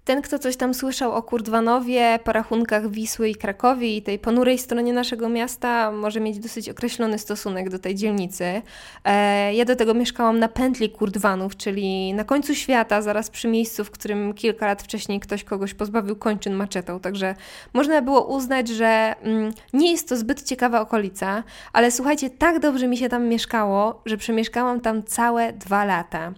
Ten, 0.08 0.22
kto 0.22 0.38
coś 0.38 0.56
tam 0.56 0.74
słyszał 0.74 1.12
o 1.12 1.22
Kurdwanowie, 1.22 2.18
porachunkach 2.24 2.90
Wisły 2.90 3.28
i 3.28 3.34
Krakowie 3.34 3.96
i 3.96 4.02
tej 4.02 4.18
ponurej 4.18 4.58
stronie 4.58 4.92
naszego 4.92 5.28
miasta, 5.28 5.92
może 5.92 6.20
mieć 6.20 6.38
dosyć 6.38 6.68
określony 6.68 7.18
stosunek 7.18 7.70
do 7.70 7.78
tej 7.78 7.94
dzielnicy. 7.94 8.62
E, 9.04 9.54
ja 9.54 9.64
do 9.64 9.76
tego 9.76 9.94
mieszkałam 9.94 10.38
na 10.38 10.48
pętli 10.48 10.90
Kurdwanów, 10.90 11.56
czyli 11.56 12.14
na 12.14 12.24
końcu 12.24 12.54
świata, 12.54 13.02
zaraz 13.02 13.30
przy 13.30 13.48
miejscu, 13.48 13.84
w 13.84 13.90
którym 13.90 14.34
kilka 14.34 14.66
lat 14.66 14.82
wcześniej 14.82 15.20
ktoś 15.20 15.44
kogoś 15.44 15.74
pozbawił 15.74 16.16
kończyn 16.16 16.54
maczetą. 16.54 17.00
Także 17.00 17.34
można 17.72 18.02
było 18.02 18.26
uznać, 18.26 18.68
że 18.68 19.14
mm, 19.22 19.52
nie 19.72 19.92
jest 19.92 20.08
to 20.08 20.16
zbyt 20.16 20.42
ciekawa 20.42 20.80
okolica, 20.80 21.42
ale 21.72 21.90
słuchajcie, 21.90 22.30
tak 22.30 22.58
dobrze 22.58 22.88
mi 22.88 22.96
się 22.96 23.08
tam 23.08 23.26
mieszkało, 23.26 24.02
że 24.06 24.16
przemieszkałam 24.16 24.80
tam 24.80 25.02
całe 25.02 25.52
dwa 25.52 25.84
lata. 25.84 26.32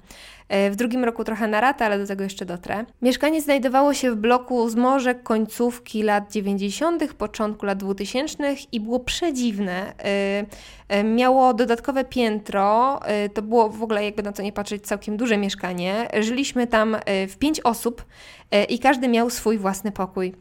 E, 0.50 0.70
w 0.70 0.76
drugim 0.76 1.04
roku 1.04 1.24
trochę 1.24 1.48
na 1.48 1.60
ratę, 1.60 1.84
ale 1.84 1.98
do 1.98 2.06
tego 2.06 2.24
jeszcze 2.24 2.44
dotrę. 2.44 2.84
Mieszkanie 3.02 3.42
znajdowało 3.42 3.94
się 3.94 4.10
w 4.10 4.16
bloku 4.16 4.68
z 4.68 4.74
może 4.74 5.14
końcówki 5.14 6.02
lat 6.02 6.32
90., 6.32 7.14
początku 7.14 7.66
lat 7.66 7.78
2000 7.78 8.54
i 8.72 8.80
było 8.80 9.00
przedziwne. 9.00 9.92
E, 9.98 10.44
e, 10.88 11.04
miało 11.04 11.54
dodatkowe 11.54 12.04
piętro, 12.04 13.00
to 13.34 13.42
było 13.42 13.68
w 13.68 13.82
ogóle, 13.82 14.04
jakby 14.04 14.22
na 14.22 14.32
to 14.32 14.42
nie 14.42 14.52
patrzeć, 14.52 14.86
całkiem 14.86 15.16
duże 15.16 15.36
mieszkanie. 15.36 16.08
Żyliśmy 16.20 16.66
tam 16.66 16.96
w 17.28 17.36
pięć 17.38 17.60
osób 17.60 18.04
i 18.68 18.78
każdy 18.78 19.08
miał 19.08 19.30
swój 19.30 19.58
własny 19.58 19.92
pokój. 19.92 20.34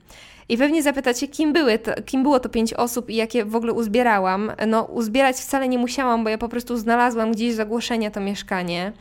I 0.50 0.58
pewnie 0.58 0.84
zapytacie, 0.84 1.28
kim, 1.28 1.54
były 1.54 1.80
to, 1.80 1.92
kim 2.06 2.24
było 2.24 2.40
to 2.40 2.50
pięć 2.50 2.74
osób 2.74 3.10
i 3.10 3.16
jakie 3.16 3.46
w 3.46 3.56
ogóle 3.56 3.74
uzbierałam. 3.74 4.52
No, 4.68 4.84
uzbierać 4.84 5.36
wcale 5.36 5.68
nie 5.68 5.78
musiałam, 5.78 6.24
bo 6.24 6.30
ja 6.30 6.38
po 6.38 6.50
prostu 6.50 6.78
znalazłam 6.78 7.32
gdzieś 7.32 7.54
zagłoszenia 7.54 8.12
to 8.12 8.20
mieszkanie. 8.20 8.92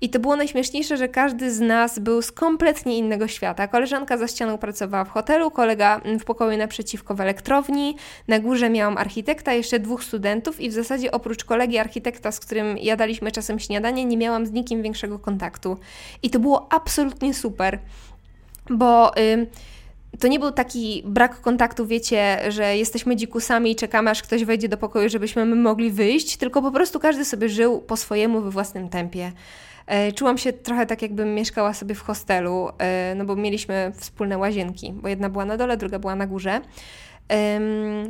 I 0.00 0.10
to 0.10 0.18
było 0.18 0.36
najśmieszniejsze, 0.36 0.96
że 0.96 1.08
każdy 1.08 1.52
z 1.52 1.60
nas 1.60 1.98
był 1.98 2.22
z 2.22 2.32
kompletnie 2.32 2.98
innego 2.98 3.28
świata. 3.28 3.68
Koleżanka 3.68 4.16
za 4.16 4.28
ścianą 4.28 4.58
pracowała 4.58 5.04
w 5.04 5.10
hotelu, 5.10 5.50
kolega 5.50 6.00
w 6.20 6.24
pokoju 6.24 6.58
naprzeciwko 6.58 7.14
w 7.14 7.20
elektrowni. 7.20 7.96
Na 8.28 8.38
górze 8.38 8.70
miałam 8.70 8.98
architekta, 8.98 9.52
jeszcze 9.52 9.78
dwóch 9.78 10.04
studentów 10.04 10.60
i 10.60 10.70
w 10.70 10.72
zasadzie 10.72 11.12
oprócz 11.12 11.44
kolegi 11.44 11.78
architekta, 11.78 12.32
z 12.32 12.40
którym 12.40 12.78
jadaliśmy 12.78 13.32
czasem 13.32 13.58
śniadanie, 13.58 14.04
nie 14.04 14.16
miałam 14.16 14.46
z 14.46 14.50
nikim 14.50 14.82
większego 14.82 15.18
kontaktu. 15.18 15.76
I 16.22 16.30
to 16.30 16.38
było 16.38 16.72
absolutnie 16.72 17.34
super, 17.34 17.78
bo 18.70 19.12
to 20.20 20.28
nie 20.28 20.38
był 20.38 20.50
taki 20.50 21.02
brak 21.06 21.40
kontaktu, 21.40 21.86
wiecie, 21.86 22.38
że 22.48 22.76
jesteśmy 22.76 23.16
dzikusami 23.16 23.70
i 23.70 23.76
czekamy, 23.76 24.10
aż 24.10 24.22
ktoś 24.22 24.44
wejdzie 24.44 24.68
do 24.68 24.76
pokoju, 24.76 25.08
żebyśmy 25.08 25.44
my 25.44 25.56
mogli 25.56 25.90
wyjść, 25.90 26.36
tylko 26.36 26.62
po 26.62 26.70
prostu 26.70 27.00
każdy 27.00 27.24
sobie 27.24 27.48
żył 27.48 27.80
po 27.80 27.96
swojemu, 27.96 28.40
we 28.40 28.50
własnym 28.50 28.88
tempie. 28.88 29.32
E, 29.86 30.12
czułam 30.12 30.38
się 30.38 30.52
trochę 30.52 30.86
tak, 30.86 31.02
jakbym 31.02 31.34
mieszkała 31.34 31.74
sobie 31.74 31.94
w 31.94 32.00
hostelu, 32.00 32.68
e, 32.78 33.14
no 33.14 33.24
bo 33.24 33.36
mieliśmy 33.36 33.92
wspólne 33.96 34.38
łazienki, 34.38 34.92
bo 34.92 35.08
jedna 35.08 35.28
była 35.28 35.44
na 35.44 35.56
dole, 35.56 35.76
druga 35.76 35.98
była 35.98 36.14
na 36.14 36.26
górze. 36.26 36.60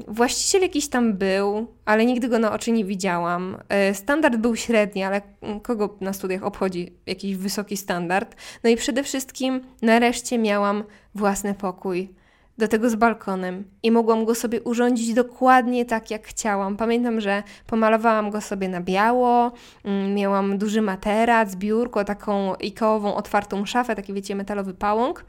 Właściciel 0.08 0.62
jakiś 0.62 0.88
tam 0.88 1.14
był, 1.14 1.66
ale 1.84 2.06
nigdy 2.06 2.28
go 2.28 2.38
na 2.38 2.52
oczy 2.52 2.72
nie 2.72 2.84
widziałam. 2.84 3.56
E, 3.68 3.94
standard 3.94 4.36
był 4.36 4.56
średni, 4.56 5.02
ale 5.02 5.22
kogo 5.62 5.96
na 6.00 6.12
studiach 6.12 6.42
obchodzi 6.42 6.92
jakiś 7.06 7.36
wysoki 7.36 7.76
standard? 7.76 8.36
No 8.64 8.70
i 8.70 8.76
przede 8.76 9.02
wszystkim 9.02 9.60
nareszcie 9.82 10.38
miałam 10.38 10.84
własny 11.14 11.54
pokój. 11.54 12.14
Do 12.58 12.68
tego 12.68 12.90
z 12.90 12.94
balkonem 12.94 13.64
i 13.82 13.90
mogłam 13.90 14.24
go 14.24 14.34
sobie 14.34 14.62
urządzić 14.62 15.14
dokładnie 15.14 15.84
tak, 15.84 16.10
jak 16.10 16.26
chciałam. 16.26 16.76
Pamiętam, 16.76 17.20
że 17.20 17.42
pomalowałam 17.66 18.30
go 18.30 18.40
sobie 18.40 18.68
na 18.68 18.80
biało, 18.80 19.52
mm, 19.84 20.14
miałam 20.14 20.58
duży 20.58 20.82
materac, 20.82 21.56
biurko, 21.56 22.04
taką 22.04 22.54
ikołową 22.54 23.14
otwartą 23.14 23.66
szafę, 23.66 23.96
taki 23.96 24.12
wiecie, 24.12 24.34
metalowy 24.34 24.74
pałąk 24.74 25.24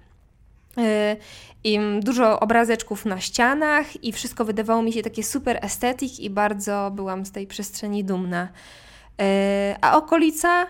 i 1.66 1.80
dużo 2.00 2.40
obrazeczków 2.40 3.06
na 3.06 3.20
ścianach 3.20 4.04
i 4.04 4.12
wszystko 4.12 4.46
wydawało 4.46 4.82
mi 4.82 4.94
się 4.94 5.02
takie 5.02 5.24
super 5.24 5.60
estetyk 5.62 6.20
i 6.20 6.30
bardzo 6.30 6.92
byłam 6.96 7.26
z 7.26 7.32
tej 7.32 7.48
przestrzeni 7.48 8.04
dumna. 8.04 8.48
Y, 9.22 9.76
a 9.82 9.98
okolica, 9.98 10.68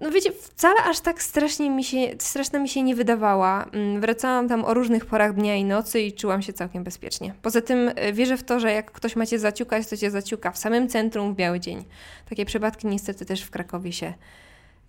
no 0.00 0.10
wiecie, 0.10 0.32
wcale 0.32 0.84
aż 0.84 1.00
tak 1.00 1.22
strasznie 1.22 1.70
mi 1.70 1.84
się, 1.84 1.96
straszna 2.18 2.58
mi 2.58 2.68
się 2.68 2.82
nie 2.82 2.94
wydawała. 2.94 3.64
Mm, 3.72 4.00
wracałam 4.00 4.48
tam 4.48 4.64
o 4.64 4.74
różnych 4.74 5.06
porach 5.06 5.34
dnia 5.34 5.56
i 5.56 5.64
nocy 5.64 6.00
i 6.00 6.12
czułam 6.12 6.42
się 6.42 6.52
całkiem 6.52 6.84
bezpiecznie. 6.84 7.34
Poza 7.42 7.60
tym 7.60 7.88
y, 7.88 8.12
wierzę 8.12 8.36
w 8.36 8.44
to, 8.44 8.60
że 8.60 8.72
jak 8.72 8.92
ktoś 8.92 9.16
macie 9.16 9.38
zaciukać, 9.38 9.86
to 9.88 9.96
cię 9.96 10.10
zaciuka 10.10 10.50
w 10.50 10.58
samym 10.58 10.88
centrum 10.88 11.32
w 11.32 11.36
biały 11.36 11.60
dzień. 11.60 11.84
Takie 12.28 12.44
przypadki 12.44 12.86
niestety 12.86 13.26
też 13.26 13.42
w 13.42 13.50
Krakowie 13.50 13.92
się 13.92 14.14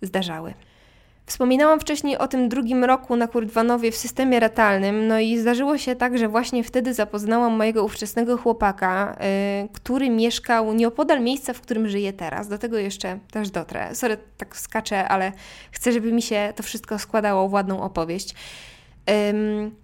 zdarzały. 0.02 0.54
Wspominałam 1.28 1.80
wcześniej 1.80 2.18
o 2.18 2.28
tym 2.28 2.48
drugim 2.48 2.84
roku 2.84 3.16
na 3.16 3.26
Kurdwanowie 3.26 3.92
w 3.92 3.96
systemie 3.96 4.40
ratalnym, 4.40 5.06
no 5.06 5.18
i 5.18 5.38
zdarzyło 5.38 5.78
się 5.78 5.96
tak, 5.96 6.18
że 6.18 6.28
właśnie 6.28 6.64
wtedy 6.64 6.94
zapoznałam 6.94 7.52
mojego 7.52 7.84
ówczesnego 7.84 8.36
chłopaka, 8.36 9.16
yy, 9.62 9.68
który 9.72 10.10
mieszkał 10.10 10.72
nieopodal 10.72 11.20
miejsca, 11.20 11.52
w 11.52 11.60
którym 11.60 11.88
żyję 11.88 12.12
teraz. 12.12 12.48
Do 12.48 12.58
tego 12.58 12.78
jeszcze 12.78 13.18
też 13.30 13.50
dotrę. 13.50 13.94
Sorry, 13.94 14.16
tak 14.36 14.56
skaczę, 14.56 15.08
ale 15.08 15.32
chcę, 15.70 15.92
żeby 15.92 16.12
mi 16.12 16.22
się 16.22 16.52
to 16.56 16.62
wszystko 16.62 16.98
składało 16.98 17.48
w 17.48 17.52
ładną 17.52 17.82
opowieść. 17.82 18.34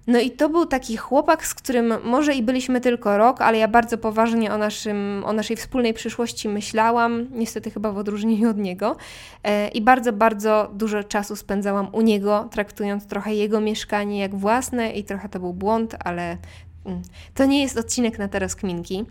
No 0.07 0.21
i 0.21 0.31
to 0.31 0.49
był 0.49 0.67
taki 0.67 0.97
chłopak, 0.97 1.47
z 1.47 1.55
którym 1.55 1.95
może 2.05 2.35
i 2.35 2.43
byliśmy 2.43 2.81
tylko 2.81 3.19
rok, 3.19 3.41
ale 3.41 3.59
ja 3.59 3.69
bardzo 3.69 3.99
poważnie 3.99 4.53
o, 4.53 4.59
naszym, 4.59 5.23
o 5.27 5.33
naszej 5.33 5.57
wspólnej 5.57 5.95
przyszłości 5.95 6.49
myślałam, 6.49 7.27
niestety 7.31 7.71
chyba 7.71 7.93
w 7.93 7.99
odróżnieniu 7.99 8.51
od 8.51 8.59
niego. 8.59 8.97
E, 9.45 9.69
I 9.69 9.83
bardzo, 9.83 10.13
bardzo 10.13 10.71
dużo 10.75 11.05
czasu 11.05 11.37
spędzałam 11.37 11.89
u 11.93 12.01
niego, 12.01 12.49
traktując 12.51 13.07
trochę 13.07 13.35
jego 13.35 13.61
mieszkanie 13.61 14.21
jak 14.21 14.35
własne 14.35 14.93
i 14.93 15.05
trochę 15.05 15.29
to 15.29 15.41
był 15.41 15.53
błąd, 15.53 15.97
ale 16.05 16.37
mm, 16.87 17.03
to 17.35 17.45
nie 17.45 17.63
jest 17.63 17.79
odcinek 17.79 18.19
na 18.19 18.29
te 18.29 18.39
rozkminki. 18.39 19.05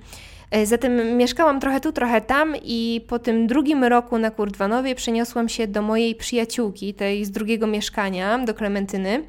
E, 0.51 0.65
zatem 0.65 1.17
mieszkałam 1.17 1.60
trochę 1.60 1.79
tu, 1.79 1.91
trochę 1.91 2.22
tam 2.22 2.55
i 2.63 3.05
po 3.08 3.20
tym 3.20 3.48
drugim 3.48 3.84
roku 3.84 4.17
na 4.17 4.32
Kurdwanowie 4.32 4.96
przeniosłam 4.96 5.50
się 5.50 5.67
do 5.67 5.82
mojej 5.82 6.15
przyjaciółki, 6.15 6.93
tej 6.93 7.25
z 7.25 7.32
drugiego 7.32 7.67
mieszkania, 7.67 8.39
do 8.39 8.53
Klementyny 8.53 9.24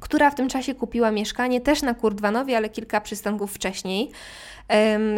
która 0.00 0.30
w 0.30 0.34
tym 0.34 0.48
czasie 0.48 0.74
kupiła 0.74 1.10
mieszkanie 1.10 1.60
też 1.60 1.82
na 1.82 1.94
Kurdwanowie, 1.94 2.56
ale 2.56 2.68
kilka 2.68 3.00
przystanków 3.00 3.54
wcześniej. 3.54 4.10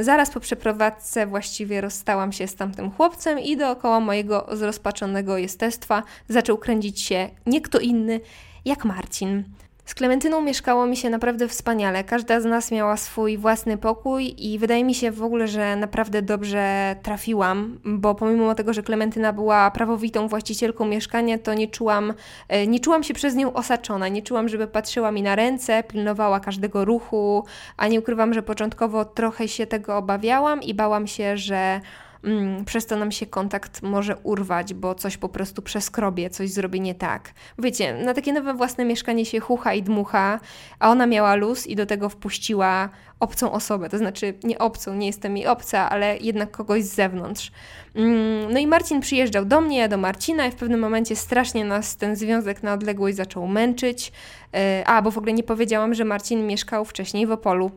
Zaraz 0.00 0.30
po 0.30 0.40
przeprowadzce 0.40 1.26
właściwie 1.26 1.80
rozstałam 1.80 2.32
się 2.32 2.46
z 2.46 2.54
tamtym 2.54 2.90
chłopcem 2.90 3.38
i 3.38 3.56
dookoła 3.56 4.00
mojego 4.00 4.46
zrozpaczonego 4.52 5.38
jestestwa 5.38 6.02
zaczął 6.28 6.58
kręcić 6.58 7.00
się 7.00 7.30
nie 7.46 7.60
kto 7.60 7.78
inny 7.78 8.20
jak 8.64 8.84
Marcin. 8.84 9.44
Z 9.88 9.94
Klementyną 9.94 10.40
mieszkało 10.40 10.86
mi 10.86 10.96
się 10.96 11.10
naprawdę 11.10 11.48
wspaniale. 11.48 12.04
Każda 12.04 12.40
z 12.40 12.44
nas 12.44 12.70
miała 12.70 12.96
swój 12.96 13.38
własny 13.38 13.78
pokój 13.78 14.34
i 14.38 14.58
wydaje 14.58 14.84
mi 14.84 14.94
się 14.94 15.10
w 15.10 15.22
ogóle, 15.22 15.48
że 15.48 15.76
naprawdę 15.76 16.22
dobrze 16.22 16.96
trafiłam, 17.02 17.78
bo 17.84 18.14
pomimo 18.14 18.54
tego, 18.54 18.72
że 18.72 18.82
Klementyna 18.82 19.32
była 19.32 19.70
prawowitą 19.70 20.28
właścicielką 20.28 20.86
mieszkania, 20.86 21.38
to 21.38 21.54
nie 21.54 21.68
czułam, 21.68 22.14
e, 22.48 22.66
nie 22.66 22.80
czułam 22.80 23.02
się 23.02 23.14
przez 23.14 23.34
nią 23.34 23.52
osaczona. 23.52 24.08
Nie 24.08 24.22
czułam, 24.22 24.48
żeby 24.48 24.66
patrzyła 24.66 25.12
mi 25.12 25.22
na 25.22 25.36
ręce, 25.36 25.82
pilnowała 25.82 26.40
każdego 26.40 26.84
ruchu, 26.84 27.44
a 27.76 27.88
nie 27.88 27.98
ukrywam, 27.98 28.34
że 28.34 28.42
początkowo 28.42 29.04
trochę 29.04 29.48
się 29.48 29.66
tego 29.66 29.96
obawiałam 29.96 30.62
i 30.62 30.74
bałam 30.74 31.06
się, 31.06 31.36
że 31.36 31.80
mm, 32.24 32.64
przez 32.64 32.86
to 32.86 32.96
nam 32.96 33.12
się 33.12 33.26
kontakt 33.26 33.82
może 33.82 34.16
urwać, 34.16 34.74
bo 34.74 34.94
coś 34.94 35.16
po 35.16 35.28
prostu 35.28 35.62
przeskrobie, 35.62 36.30
coś 36.30 36.50
zrobi 36.50 36.80
nie 36.80 36.94
tak. 36.94 37.32
Wiecie, 37.58 37.94
na 37.94 38.14
takie 38.14 38.32
nowe 38.32 38.54
własne 38.54 38.84
mieszkanie 38.84 39.26
się 39.26 39.40
chucha 39.40 39.74
i 39.74 39.82
dmucha, 39.82 40.40
a 40.78 40.90
ona 40.90 41.06
miała 41.06 41.34
luz 41.34 41.66
i 41.66 41.76
do 41.76 41.86
tego 41.86 42.08
wpuściła 42.08 42.88
obcą 43.20 43.52
osobę, 43.52 43.88
to 43.88 43.98
znaczy 43.98 44.34
nie 44.44 44.58
obcą, 44.58 44.94
nie 44.94 45.06
jestem 45.06 45.36
jej 45.36 45.46
obca, 45.46 45.90
ale 45.90 46.16
jednak 46.16 46.50
kogoś 46.50 46.84
z 46.84 46.94
zewnątrz. 46.94 47.52
Mm, 47.94 48.52
no 48.52 48.58
i 48.58 48.66
Marcin 48.66 49.00
przyjeżdżał 49.00 49.44
do 49.44 49.60
mnie, 49.60 49.78
ja 49.78 49.88
do 49.88 49.96
Marcina 49.96 50.46
i 50.46 50.50
w 50.50 50.54
pewnym 50.54 50.80
momencie 50.80 51.16
strasznie 51.16 51.64
nas 51.64 51.96
ten 51.96 52.16
związek 52.16 52.62
na 52.62 52.72
odległość 52.72 53.16
zaczął 53.16 53.46
męczyć. 53.46 54.12
E, 54.54 54.82
a, 54.86 55.02
bo 55.02 55.10
w 55.10 55.18
ogóle 55.18 55.32
nie 55.32 55.42
powiedziałam, 55.42 55.94
że 55.94 56.04
Marcin 56.04 56.46
mieszkał 56.46 56.84
wcześniej 56.84 57.26
w 57.26 57.32
Opolu. 57.32 57.70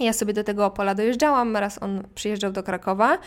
Ja 0.00 0.12
sobie 0.12 0.32
do 0.32 0.44
tego 0.44 0.66
Opola 0.66 0.94
dojeżdżałam, 0.94 1.56
raz 1.56 1.82
on 1.82 2.02
przyjeżdżał 2.14 2.52
do 2.52 2.62
Krakowa. 2.62 3.18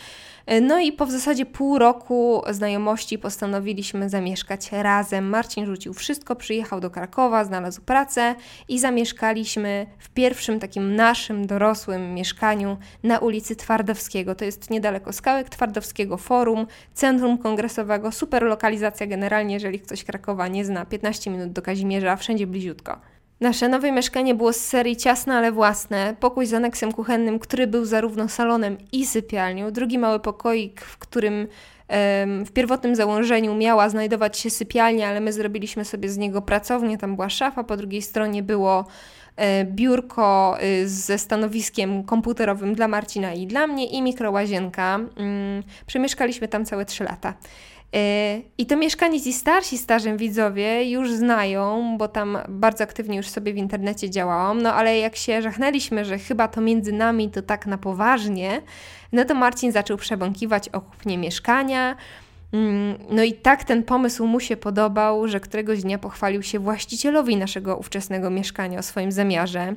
No 0.62 0.78
i 0.78 0.92
po 0.92 1.06
w 1.06 1.10
zasadzie 1.10 1.46
pół 1.46 1.78
roku 1.78 2.42
znajomości 2.50 3.18
postanowiliśmy 3.18 4.08
zamieszkać 4.08 4.72
razem. 4.72 5.28
Marcin 5.28 5.66
rzucił 5.66 5.94
wszystko, 5.94 6.36
przyjechał 6.36 6.80
do 6.80 6.90
Krakowa, 6.90 7.44
znalazł 7.44 7.80
pracę 7.80 8.34
i 8.68 8.78
zamieszkaliśmy 8.78 9.86
w 9.98 10.08
pierwszym 10.08 10.60
takim 10.60 10.96
naszym 10.96 11.46
dorosłym 11.46 12.14
mieszkaniu 12.14 12.76
na 13.02 13.18
ulicy 13.18 13.56
Twardowskiego. 13.56 14.34
To 14.34 14.44
jest 14.44 14.70
niedaleko 14.70 15.12
Skałek 15.12 15.48
Twardowskiego 15.48 16.16
Forum, 16.16 16.66
Centrum 16.94 17.38
Kongresowego, 17.38 18.12
super 18.12 18.42
lokalizacja 18.42 19.06
generalnie, 19.06 19.54
jeżeli 19.54 19.80
ktoś 19.80 20.04
Krakowa 20.04 20.48
nie 20.48 20.64
zna, 20.64 20.86
15 20.86 21.30
minut 21.30 21.52
do 21.52 21.62
Kazimierza, 21.62 22.16
wszędzie 22.16 22.46
bliziutko. 22.46 23.11
Nasze 23.42 23.68
nowe 23.68 23.92
mieszkanie 23.92 24.34
było 24.34 24.52
z 24.52 24.56
serii 24.56 24.96
ciasne, 24.96 25.34
ale 25.34 25.52
własne. 25.52 26.16
Pokój 26.20 26.46
z 26.46 26.54
aneksem 26.54 26.92
kuchennym, 26.92 27.38
który 27.38 27.66
był 27.66 27.84
zarówno 27.84 28.28
salonem 28.28 28.76
i 28.92 29.06
sypialnią. 29.06 29.70
Drugi 29.70 29.98
mały 29.98 30.20
pokoik, 30.20 30.80
w 30.80 30.98
którym 30.98 31.48
w 32.46 32.50
pierwotnym 32.54 32.96
założeniu 32.96 33.54
miała 33.54 33.88
znajdować 33.88 34.38
się 34.38 34.50
sypialnia, 34.50 35.08
ale 35.08 35.20
my 35.20 35.32
zrobiliśmy 35.32 35.84
sobie 35.84 36.08
z 36.08 36.18
niego 36.18 36.42
pracownię. 36.42 36.98
Tam 36.98 37.14
była 37.14 37.28
szafa, 37.28 37.64
po 37.64 37.76
drugiej 37.76 38.02
stronie 38.02 38.42
było 38.42 38.84
e, 39.36 39.64
biurko 39.64 40.56
y, 40.62 40.88
ze 40.88 41.18
stanowiskiem 41.18 42.04
komputerowym 42.04 42.74
dla 42.74 42.88
Marcina 42.88 43.32
i 43.32 43.46
dla 43.46 43.66
mnie 43.66 43.86
i 43.86 44.02
mikrołazienka. 44.02 44.94
Mm, 44.94 45.62
przemieszkaliśmy 45.86 46.48
tam 46.48 46.64
całe 46.64 46.84
trzy 46.84 47.04
lata. 47.04 47.34
E, 47.94 48.40
I 48.58 48.66
to 48.66 48.76
mieszkanie 48.76 49.20
ci 49.20 49.32
starsi 49.32 49.78
starzem 49.78 50.16
widzowie 50.16 50.90
już 50.90 51.12
znają, 51.12 51.94
bo 51.98 52.08
tam 52.08 52.38
bardzo 52.48 52.84
aktywnie 52.84 53.16
już 53.16 53.28
sobie 53.28 53.52
w 53.52 53.56
internecie 53.56 54.10
działałam, 54.10 54.62
no 54.62 54.74
ale 54.74 54.98
jak 54.98 55.16
się 55.16 55.42
żachnęliśmy, 55.42 56.04
że 56.04 56.18
chyba 56.18 56.48
to 56.48 56.60
między 56.60 56.92
nami 56.92 57.30
to 57.30 57.42
tak 57.42 57.66
na 57.66 57.78
poważnie, 57.78 58.62
no 59.12 59.24
to 59.24 59.34
Marcin 59.34 59.72
zaczął 59.72 59.96
przebąkiwać 59.96 60.68
o 60.68 60.80
kupnie 60.80 61.18
mieszkania. 61.18 61.96
Mm, 62.52 62.98
no 63.10 63.22
i 63.22 63.32
tak 63.32 63.64
ten 63.64 63.82
pomysł 63.82 64.26
mu 64.26 64.40
się 64.40 64.56
podobał, 64.56 65.28
że 65.28 65.40
któregoś 65.40 65.82
dnia 65.82 65.98
pochwalił 65.98 66.42
się 66.42 66.58
właścicielowi 66.58 67.36
naszego 67.36 67.76
ówczesnego 67.76 68.30
mieszkania 68.30 68.78
o 68.78 68.82
swoim 68.82 69.12
zamiarze. 69.12 69.74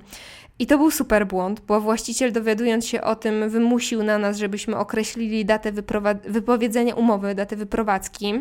I 0.59 0.67
to 0.67 0.77
był 0.77 0.91
super 0.91 1.27
błąd, 1.27 1.59
bo 1.67 1.81
właściciel 1.81 2.31
dowiadując 2.31 2.88
się 2.88 3.01
o 3.01 3.15
tym 3.15 3.50
wymusił 3.50 4.03
na 4.03 4.17
nas, 4.17 4.38
żebyśmy 4.38 4.77
określili 4.77 5.45
datę 5.45 5.71
wypowiedzenia 6.27 6.95
umowy, 6.95 7.35
datę 7.35 7.55
wyprowadzki. 7.55 8.33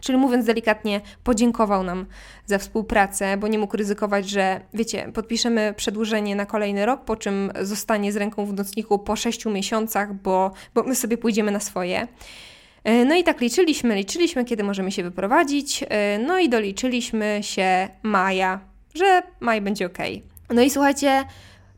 Czyli 0.00 0.18
mówiąc 0.18 0.46
delikatnie, 0.46 1.00
podziękował 1.24 1.82
nam 1.82 2.06
za 2.46 2.58
współpracę, 2.58 3.36
bo 3.36 3.48
nie 3.48 3.58
mógł 3.58 3.76
ryzykować, 3.76 4.28
że 4.28 4.60
wiecie, 4.74 5.10
podpiszemy 5.14 5.74
przedłużenie 5.76 6.36
na 6.36 6.46
kolejny 6.46 6.86
rok, 6.86 7.04
po 7.04 7.16
czym 7.16 7.52
zostanie 7.60 8.12
z 8.12 8.16
ręką 8.16 8.46
w 8.46 8.52
nocniku 8.52 8.98
po 8.98 9.16
sześciu 9.16 9.50
miesiącach, 9.50 10.14
bo, 10.14 10.52
bo 10.74 10.82
my 10.82 10.94
sobie 10.94 11.18
pójdziemy 11.18 11.50
na 11.50 11.60
swoje. 11.60 12.08
E, 12.84 13.04
no 13.04 13.14
i 13.14 13.24
tak 13.24 13.40
liczyliśmy, 13.40 13.94
liczyliśmy, 13.96 14.44
kiedy 14.44 14.64
możemy 14.64 14.92
się 14.92 15.02
wyprowadzić, 15.02 15.84
e, 15.88 16.18
no 16.18 16.38
i 16.38 16.48
doliczyliśmy 16.48 17.40
się 17.42 17.88
maja, 18.02 18.60
że 18.94 19.22
maj 19.40 19.60
będzie 19.60 19.86
ok. 19.86 19.98
No 20.54 20.62
i 20.62 20.70
słuchajcie, 20.70 21.24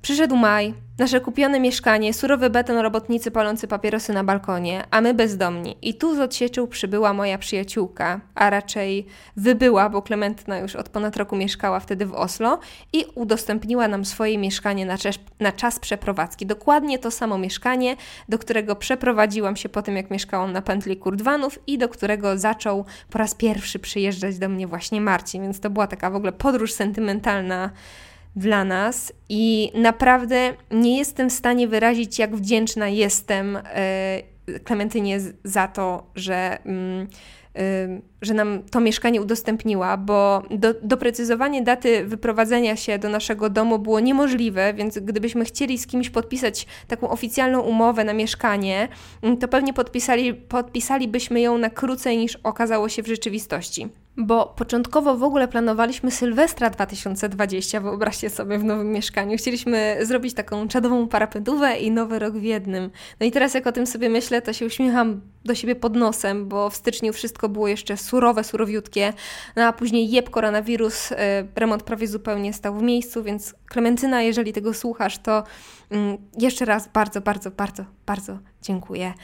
przyszedł 0.02 0.36
maj, 0.36 0.74
nasze 0.98 1.20
kupione 1.20 1.60
mieszkanie, 1.60 2.14
surowy 2.14 2.50
beton, 2.50 2.78
robotnicy 2.78 3.30
palący 3.30 3.68
papierosy 3.68 4.12
na 4.12 4.24
balkonie, 4.24 4.84
a 4.90 5.00
my 5.00 5.14
bezdomni. 5.14 5.76
I 5.82 5.94
tu 5.94 6.16
z 6.16 6.20
odsieczą 6.20 6.66
przybyła 6.66 7.12
moja 7.12 7.38
przyjaciółka, 7.38 8.20
a 8.34 8.50
raczej 8.50 9.06
wybyła, 9.36 9.90
bo 9.90 10.02
Klementyna 10.02 10.58
już 10.58 10.76
od 10.76 10.88
ponad 10.88 11.16
roku 11.16 11.36
mieszkała 11.36 11.80
wtedy 11.80 12.06
w 12.06 12.14
Oslo 12.14 12.58
i 12.92 13.04
udostępniła 13.14 13.88
nam 13.88 14.04
swoje 14.04 14.38
mieszkanie 14.38 14.86
na 14.86 14.98
czas, 14.98 15.18
na 15.40 15.52
czas 15.52 15.78
przeprowadzki. 15.78 16.46
Dokładnie 16.46 16.98
to 16.98 17.10
samo 17.10 17.38
mieszkanie, 17.38 17.96
do 18.28 18.38
którego 18.38 18.76
przeprowadziłam 18.76 19.56
się 19.56 19.68
po 19.68 19.82
tym, 19.82 19.96
jak 19.96 20.10
mieszkałam 20.10 20.52
na 20.52 20.62
pętli 20.62 20.96
Kurdwanów 20.96 21.58
i 21.66 21.78
do 21.78 21.88
którego 21.88 22.38
zaczął 22.38 22.84
po 23.10 23.18
raz 23.18 23.34
pierwszy 23.34 23.78
przyjeżdżać 23.78 24.38
do 24.38 24.48
mnie 24.48 24.66
właśnie 24.66 25.00
Marcin, 25.00 25.42
więc 25.42 25.60
to 25.60 25.70
była 25.70 25.86
taka 25.86 26.10
w 26.10 26.16
ogóle 26.16 26.32
podróż 26.32 26.72
sentymentalna 26.72 27.70
dla 28.36 28.64
nas 28.64 29.12
i 29.28 29.72
naprawdę 29.74 30.54
nie 30.70 30.98
jestem 30.98 31.30
w 31.30 31.32
stanie 31.32 31.68
wyrazić, 31.68 32.18
jak 32.18 32.36
wdzięczna 32.36 32.88
jestem 32.88 33.56
e, 33.64 34.34
Klementynie 34.64 35.20
za 35.44 35.68
to, 35.68 36.10
że, 36.14 36.58
mm, 36.64 37.06
e, 37.54 38.00
że 38.24 38.34
nam 38.34 38.62
to 38.70 38.80
mieszkanie 38.80 39.22
udostępniła, 39.22 39.96
bo 39.96 40.42
do, 40.50 40.74
doprecyzowanie 40.82 41.62
daty 41.62 42.04
wyprowadzenia 42.04 42.76
się 42.76 42.98
do 42.98 43.08
naszego 43.08 43.50
domu 43.50 43.78
było 43.78 44.00
niemożliwe, 44.00 44.74
więc 44.74 44.98
gdybyśmy 44.98 45.44
chcieli 45.44 45.78
z 45.78 45.86
kimś 45.86 46.10
podpisać 46.10 46.66
taką 46.88 47.10
oficjalną 47.10 47.60
umowę 47.60 48.04
na 48.04 48.12
mieszkanie, 48.12 48.88
mm, 49.22 49.36
to 49.36 49.48
pewnie 49.48 49.72
podpisali, 49.72 50.34
podpisalibyśmy 50.34 51.40
ją 51.40 51.58
na 51.58 51.70
krócej 51.70 52.18
niż 52.18 52.38
okazało 52.42 52.88
się 52.88 53.02
w 53.02 53.06
rzeczywistości. 53.06 53.88
Bo 54.16 54.54
początkowo 54.56 55.16
w 55.16 55.22
ogóle 55.22 55.48
planowaliśmy 55.48 56.10
Sylwestra 56.10 56.70
2020, 56.70 57.80
wyobraźcie 57.80 58.30
sobie, 58.30 58.58
w 58.58 58.64
nowym 58.64 58.92
mieszkaniu. 58.92 59.38
Chcieliśmy 59.38 59.96
zrobić 60.02 60.34
taką 60.34 60.68
czadową 60.68 61.08
parapetówę 61.08 61.76
i 61.76 61.90
nowy 61.90 62.18
rok 62.18 62.34
w 62.34 62.42
jednym. 62.42 62.90
No 63.20 63.26
i 63.26 63.30
teraz 63.30 63.54
jak 63.54 63.66
o 63.66 63.72
tym 63.72 63.86
sobie 63.86 64.08
myślę, 64.08 64.42
to 64.42 64.52
się 64.52 64.66
uśmiecham 64.66 65.20
do 65.44 65.54
siebie 65.54 65.74
pod 65.74 65.96
nosem, 65.96 66.48
bo 66.48 66.70
w 66.70 66.76
styczniu 66.76 67.12
wszystko 67.12 67.48
było 67.48 67.68
jeszcze 67.68 67.96
surowe, 68.14 68.44
surowiutkie, 68.44 69.12
no 69.56 69.64
a 69.64 69.72
później 69.72 70.10
jeb 70.10 70.30
koronawirus, 70.30 71.12
y, 71.12 71.16
remont 71.56 71.82
prawie 71.82 72.08
zupełnie 72.08 72.52
stał 72.52 72.74
w 72.74 72.82
miejscu, 72.82 73.22
więc 73.22 73.54
Klementyna, 73.66 74.22
jeżeli 74.22 74.52
tego 74.52 74.74
słuchasz, 74.74 75.18
to 75.18 75.44
mm, 75.90 76.18
jeszcze 76.38 76.64
raz 76.64 76.88
bardzo, 76.88 77.20
bardzo, 77.20 77.50
bardzo, 77.50 77.84
bardzo 78.06 78.38
dziękuję. 78.62 79.14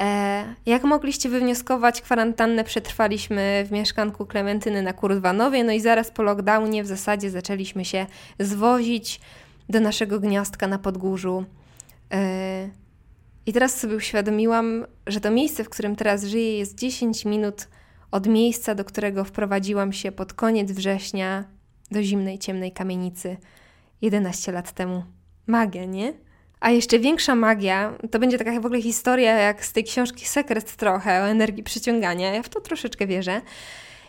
E, 0.00 0.54
jak 0.66 0.84
mogliście 0.84 1.28
wywnioskować, 1.28 2.02
kwarantannę 2.02 2.64
przetrwaliśmy 2.64 3.64
w 3.68 3.72
mieszkanku 3.72 4.26
Klementyny 4.26 4.82
na 4.82 4.92
Kurdwanowie, 4.92 5.64
no 5.64 5.72
i 5.72 5.80
zaraz 5.80 6.10
po 6.10 6.22
lockdownie 6.22 6.82
w 6.82 6.86
zasadzie 6.86 7.30
zaczęliśmy 7.30 7.84
się 7.84 8.06
zwozić 8.38 9.20
do 9.68 9.80
naszego 9.80 10.20
gniazdka 10.20 10.66
na 10.66 10.78
Podgórzu. 10.78 11.44
E, 12.12 12.68
I 13.46 13.52
teraz 13.52 13.80
sobie 13.80 13.96
uświadomiłam, 13.96 14.86
że 15.06 15.20
to 15.20 15.30
miejsce, 15.30 15.64
w 15.64 15.68
którym 15.68 15.96
teraz 15.96 16.24
żyję, 16.24 16.58
jest 16.58 16.78
10 16.78 17.24
minut 17.24 17.68
od 18.12 18.26
miejsca, 18.26 18.74
do 18.74 18.84
którego 18.84 19.24
wprowadziłam 19.24 19.92
się 19.92 20.12
pod 20.12 20.32
koniec 20.32 20.72
września 20.72 21.44
do 21.90 22.02
zimnej, 22.02 22.38
ciemnej 22.38 22.72
kamienicy 22.72 23.36
11 24.02 24.52
lat 24.52 24.72
temu. 24.72 25.04
Magia, 25.46 25.84
nie? 25.84 26.12
A 26.60 26.70
jeszcze 26.70 26.98
większa 26.98 27.34
magia, 27.34 27.92
to 28.10 28.18
będzie 28.18 28.38
taka 28.38 28.60
w 28.60 28.66
ogóle 28.66 28.82
historia 28.82 29.32
jak 29.32 29.64
z 29.64 29.72
tej 29.72 29.84
książki 29.84 30.26
Sekret 30.26 30.76
trochę 30.76 31.22
o 31.22 31.28
energii 31.28 31.62
przyciągania. 31.62 32.34
Ja 32.34 32.42
w 32.42 32.48
to 32.48 32.60
troszeczkę 32.60 33.06
wierzę. 33.06 33.40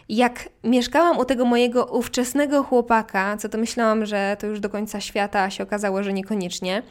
Jak 0.10 0.50
mieszkałam 0.64 1.18
u 1.18 1.26
tego 1.26 1.46
mojego 1.46 1.86
ówczesnego 1.86 2.64
chłopaka, 2.64 3.38
co 3.38 3.50
to 3.50 3.58
myślałam, 3.58 4.06
że 4.06 4.38
to 4.40 4.48
już 4.48 4.60
do 4.60 4.70
końca 4.70 5.02
świata, 5.02 5.44
a 5.44 5.50
się 5.50 5.64
okazało, 5.64 6.04
że 6.04 6.14
niekoniecznie, 6.14 6.84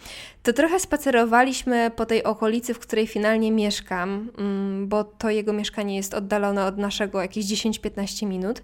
to 0.42 0.52
trochę 0.52 0.80
spacerowaliśmy 0.80 1.90
po 1.96 2.06
tej 2.06 2.24
okolicy, 2.24 2.74
w 2.74 2.78
której 2.78 3.06
finalnie 3.06 3.50
mieszkam, 3.50 4.30
mm, 4.38 4.88
bo 4.88 5.04
to 5.04 5.30
jego 5.30 5.52
mieszkanie 5.52 5.96
jest 5.96 6.14
oddalone 6.14 6.66
od 6.66 6.78
naszego 6.78 7.22
jakieś 7.22 7.44
10-15 7.46 8.26
minut. 8.26 8.62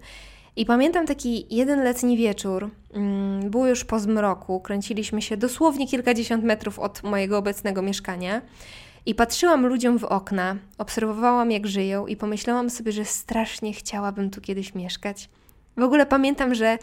I 0.57 0.67
pamiętam 0.67 1.07
taki 1.07 1.57
jeden 1.57 1.85
letni 1.85 2.17
wieczór, 2.17 2.71
mm, 2.95 3.51
było 3.51 3.67
już 3.67 3.85
po 3.85 3.99
zmroku, 3.99 4.61
kręciliśmy 4.61 5.23
się 5.23 5.37
dosłownie 5.37 5.89
kilkadziesiąt 5.89 6.45
metrów 6.45 6.79
od 6.79 7.03
mojego 7.03 7.39
obecnego 7.39 7.83
mieszkania 7.83 8.43
i 9.09 9.15
patrzyłam 9.15 9.67
ludziom 9.67 9.99
w 9.99 10.05
okna, 10.05 10.57
obserwowałam 10.79 11.51
jak 11.51 11.67
żyją 11.67 12.07
i 12.07 12.17
pomyślałam 12.17 12.71
sobie, 12.71 12.93
że 12.93 13.05
strasznie 13.05 13.73
chciałabym 13.73 14.31
tu 14.31 14.41
kiedyś 14.41 14.75
mieszkać. 14.75 15.29
W 15.77 15.83
ogóle 15.83 16.07
pamiętam, 16.07 16.55
że 16.55 16.79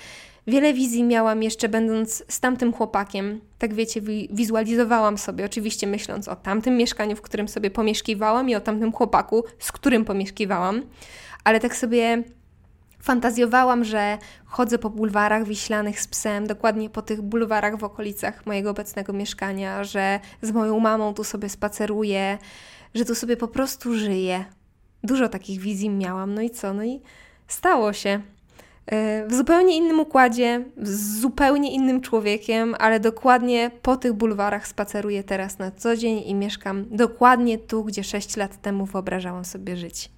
wiele 0.47 0.73
wizji 0.73 1.03
miałam 1.03 1.43
jeszcze 1.43 1.69
będąc 1.69 2.23
z 2.27 2.39
tamtym 2.39 2.73
chłopakiem. 2.73 3.41
Tak 3.57 3.73
wiecie, 3.73 4.01
wizualizowałam 4.31 5.17
sobie, 5.17 5.45
oczywiście 5.45 5.87
myśląc 5.87 6.27
o 6.27 6.35
tamtym 6.35 6.77
mieszkaniu, 6.77 7.15
w 7.15 7.21
którym 7.21 7.47
sobie 7.47 7.71
pomieszkiwałam 7.71 8.49
i 8.49 8.55
o 8.55 8.61
tamtym 8.61 8.91
chłopaku, 8.91 9.43
z 9.59 9.71
którym 9.71 10.05
pomieszkiwałam. 10.05 10.81
Ale 11.43 11.59
tak 11.59 11.75
sobie 11.75 12.23
Fantazjowałam, 13.05 13.83
że 13.83 14.17
chodzę 14.45 14.77
po 14.77 14.89
bulwarach 14.89 15.43
wiślanych 15.43 16.01
z 16.01 16.07
psem, 16.07 16.47
dokładnie 16.47 16.89
po 16.89 17.01
tych 17.01 17.21
bulwarach 17.21 17.77
w 17.77 17.83
okolicach 17.83 18.45
mojego 18.45 18.69
obecnego 18.69 19.13
mieszkania, 19.13 19.83
że 19.83 20.19
z 20.41 20.51
moją 20.51 20.79
mamą 20.79 21.13
tu 21.13 21.23
sobie 21.23 21.49
spaceruję, 21.49 22.37
że 22.95 23.05
tu 23.05 23.15
sobie 23.15 23.37
po 23.37 23.47
prostu 23.47 23.93
żyję. 23.93 24.45
Dużo 25.03 25.29
takich 25.29 25.59
wizji 25.59 25.89
miałam, 25.89 26.33
no 26.33 26.41
i 26.41 26.49
co? 26.49 26.73
No 26.73 26.83
i 26.83 27.01
stało 27.47 27.93
się. 27.93 28.21
E, 28.85 29.27
w 29.27 29.33
zupełnie 29.33 29.77
innym 29.77 29.99
układzie, 29.99 30.65
z 30.77 31.19
zupełnie 31.19 31.73
innym 31.73 32.01
człowiekiem, 32.01 32.75
ale 32.79 32.99
dokładnie 32.99 33.71
po 33.81 33.97
tych 33.97 34.13
bulwarach 34.13 34.67
spaceruję 34.67 35.23
teraz 35.23 35.59
na 35.59 35.71
co 35.71 35.95
dzień 35.95 36.23
i 36.25 36.35
mieszkam 36.35 36.85
dokładnie 36.91 37.57
tu, 37.57 37.83
gdzie 37.83 38.03
6 38.03 38.37
lat 38.37 38.61
temu 38.61 38.85
wyobrażałam 38.85 39.45
sobie 39.45 39.77
żyć. 39.77 40.15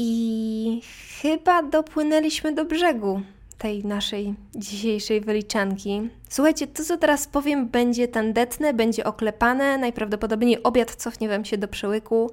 I 0.00 0.80
chyba 1.22 1.62
dopłynęliśmy 1.62 2.52
do 2.52 2.64
brzegu 2.64 3.22
tej 3.58 3.84
naszej 3.84 4.34
dzisiejszej 4.54 5.20
wyliczanki. 5.20 6.08
Słuchajcie, 6.28 6.66
to 6.66 6.84
co 6.84 6.96
teraz 6.96 7.28
powiem 7.28 7.68
będzie 7.68 8.08
tandetne, 8.08 8.74
będzie 8.74 9.04
oklepane, 9.04 9.78
najprawdopodobniej 9.78 10.62
obiad 10.62 10.94
cofnie 10.94 11.28
Wam 11.28 11.44
się 11.44 11.58
do 11.58 11.68
przełyku, 11.68 12.30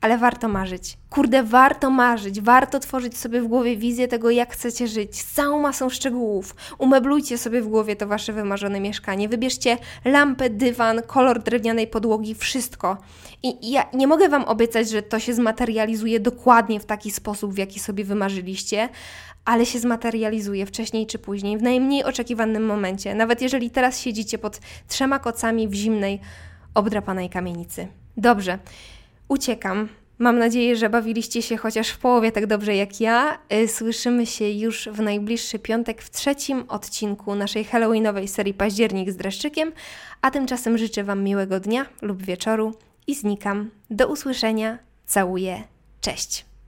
ale 0.00 0.18
warto 0.18 0.48
marzyć. 0.48 0.98
Kurde, 1.10 1.42
warto 1.42 1.90
marzyć, 1.90 2.40
warto 2.40 2.80
tworzyć 2.80 3.18
sobie 3.18 3.40
w 3.40 3.46
głowie 3.46 3.76
wizję 3.76 4.08
tego, 4.08 4.30
jak 4.30 4.52
chcecie 4.52 4.88
żyć, 4.88 5.20
z 5.20 5.32
całą 5.32 5.60
masą 5.60 5.88
szczegółów. 5.88 6.54
Umeblujcie 6.78 7.38
sobie 7.38 7.62
w 7.62 7.68
głowie 7.68 7.96
to 7.96 8.06
Wasze 8.06 8.32
wymarzone 8.32 8.80
mieszkanie, 8.80 9.28
wybierzcie 9.28 9.78
lampę, 10.04 10.50
dywan, 10.50 11.02
kolor 11.06 11.42
drewnianej 11.42 11.86
podłogi, 11.86 12.34
wszystko. 12.34 12.96
I 13.42 13.70
ja 13.70 13.86
nie 13.92 14.06
mogę 14.06 14.28
Wam 14.28 14.44
obiecać, 14.44 14.90
że 14.90 15.02
to 15.02 15.18
się 15.20 15.34
zmaterializuje 15.34 16.20
dokładnie 16.20 16.80
w 16.80 16.86
taki 16.86 17.10
sposób, 17.10 17.54
w 17.54 17.58
jaki 17.58 17.80
sobie 17.80 18.04
wymarzyliście, 18.04 18.88
ale 19.44 19.66
się 19.66 19.78
zmaterializuje 19.78 20.66
wcześniej 20.66 21.06
czy 21.06 21.18
później, 21.18 21.58
w 21.58 21.62
najmniej 21.62 22.04
oczekiwanym 22.04 22.66
momencie, 22.66 23.14
nawet 23.14 23.42
jeżeli 23.42 23.70
teraz 23.70 24.00
siedzicie 24.00 24.38
pod 24.38 24.60
trzema 24.88 25.18
kocami 25.18 25.68
w 25.68 25.74
zimnej, 25.74 26.20
obdrapanej 26.74 27.30
kamienicy. 27.30 27.88
Dobrze, 28.16 28.58
uciekam. 29.28 29.88
Mam 30.18 30.38
nadzieję, 30.38 30.76
że 30.76 30.90
bawiliście 30.90 31.42
się 31.42 31.56
chociaż 31.56 31.88
w 31.88 31.98
połowie 31.98 32.32
tak 32.32 32.46
dobrze 32.46 32.76
jak 32.76 33.00
ja. 33.00 33.38
Y, 33.52 33.68
słyszymy 33.68 34.26
się 34.26 34.50
już 34.50 34.88
w 34.92 35.00
najbliższy 35.00 35.58
piątek 35.58 36.02
w 36.02 36.10
trzecim 36.10 36.64
odcinku 36.68 37.34
naszej 37.34 37.64
Halloweenowej 37.64 38.28
serii 38.28 38.54
Październik 38.54 39.10
z 39.10 39.16
dreszczykiem, 39.16 39.72
a 40.22 40.30
tymczasem 40.30 40.78
życzę 40.78 41.04
Wam 41.04 41.24
miłego 41.24 41.60
dnia 41.60 41.86
lub 42.02 42.22
wieczoru 42.22 42.74
i 43.06 43.14
znikam. 43.14 43.70
Do 43.90 44.08
usłyszenia. 44.08 44.78
Całuję. 45.06 45.62
Cześć. 46.00 46.47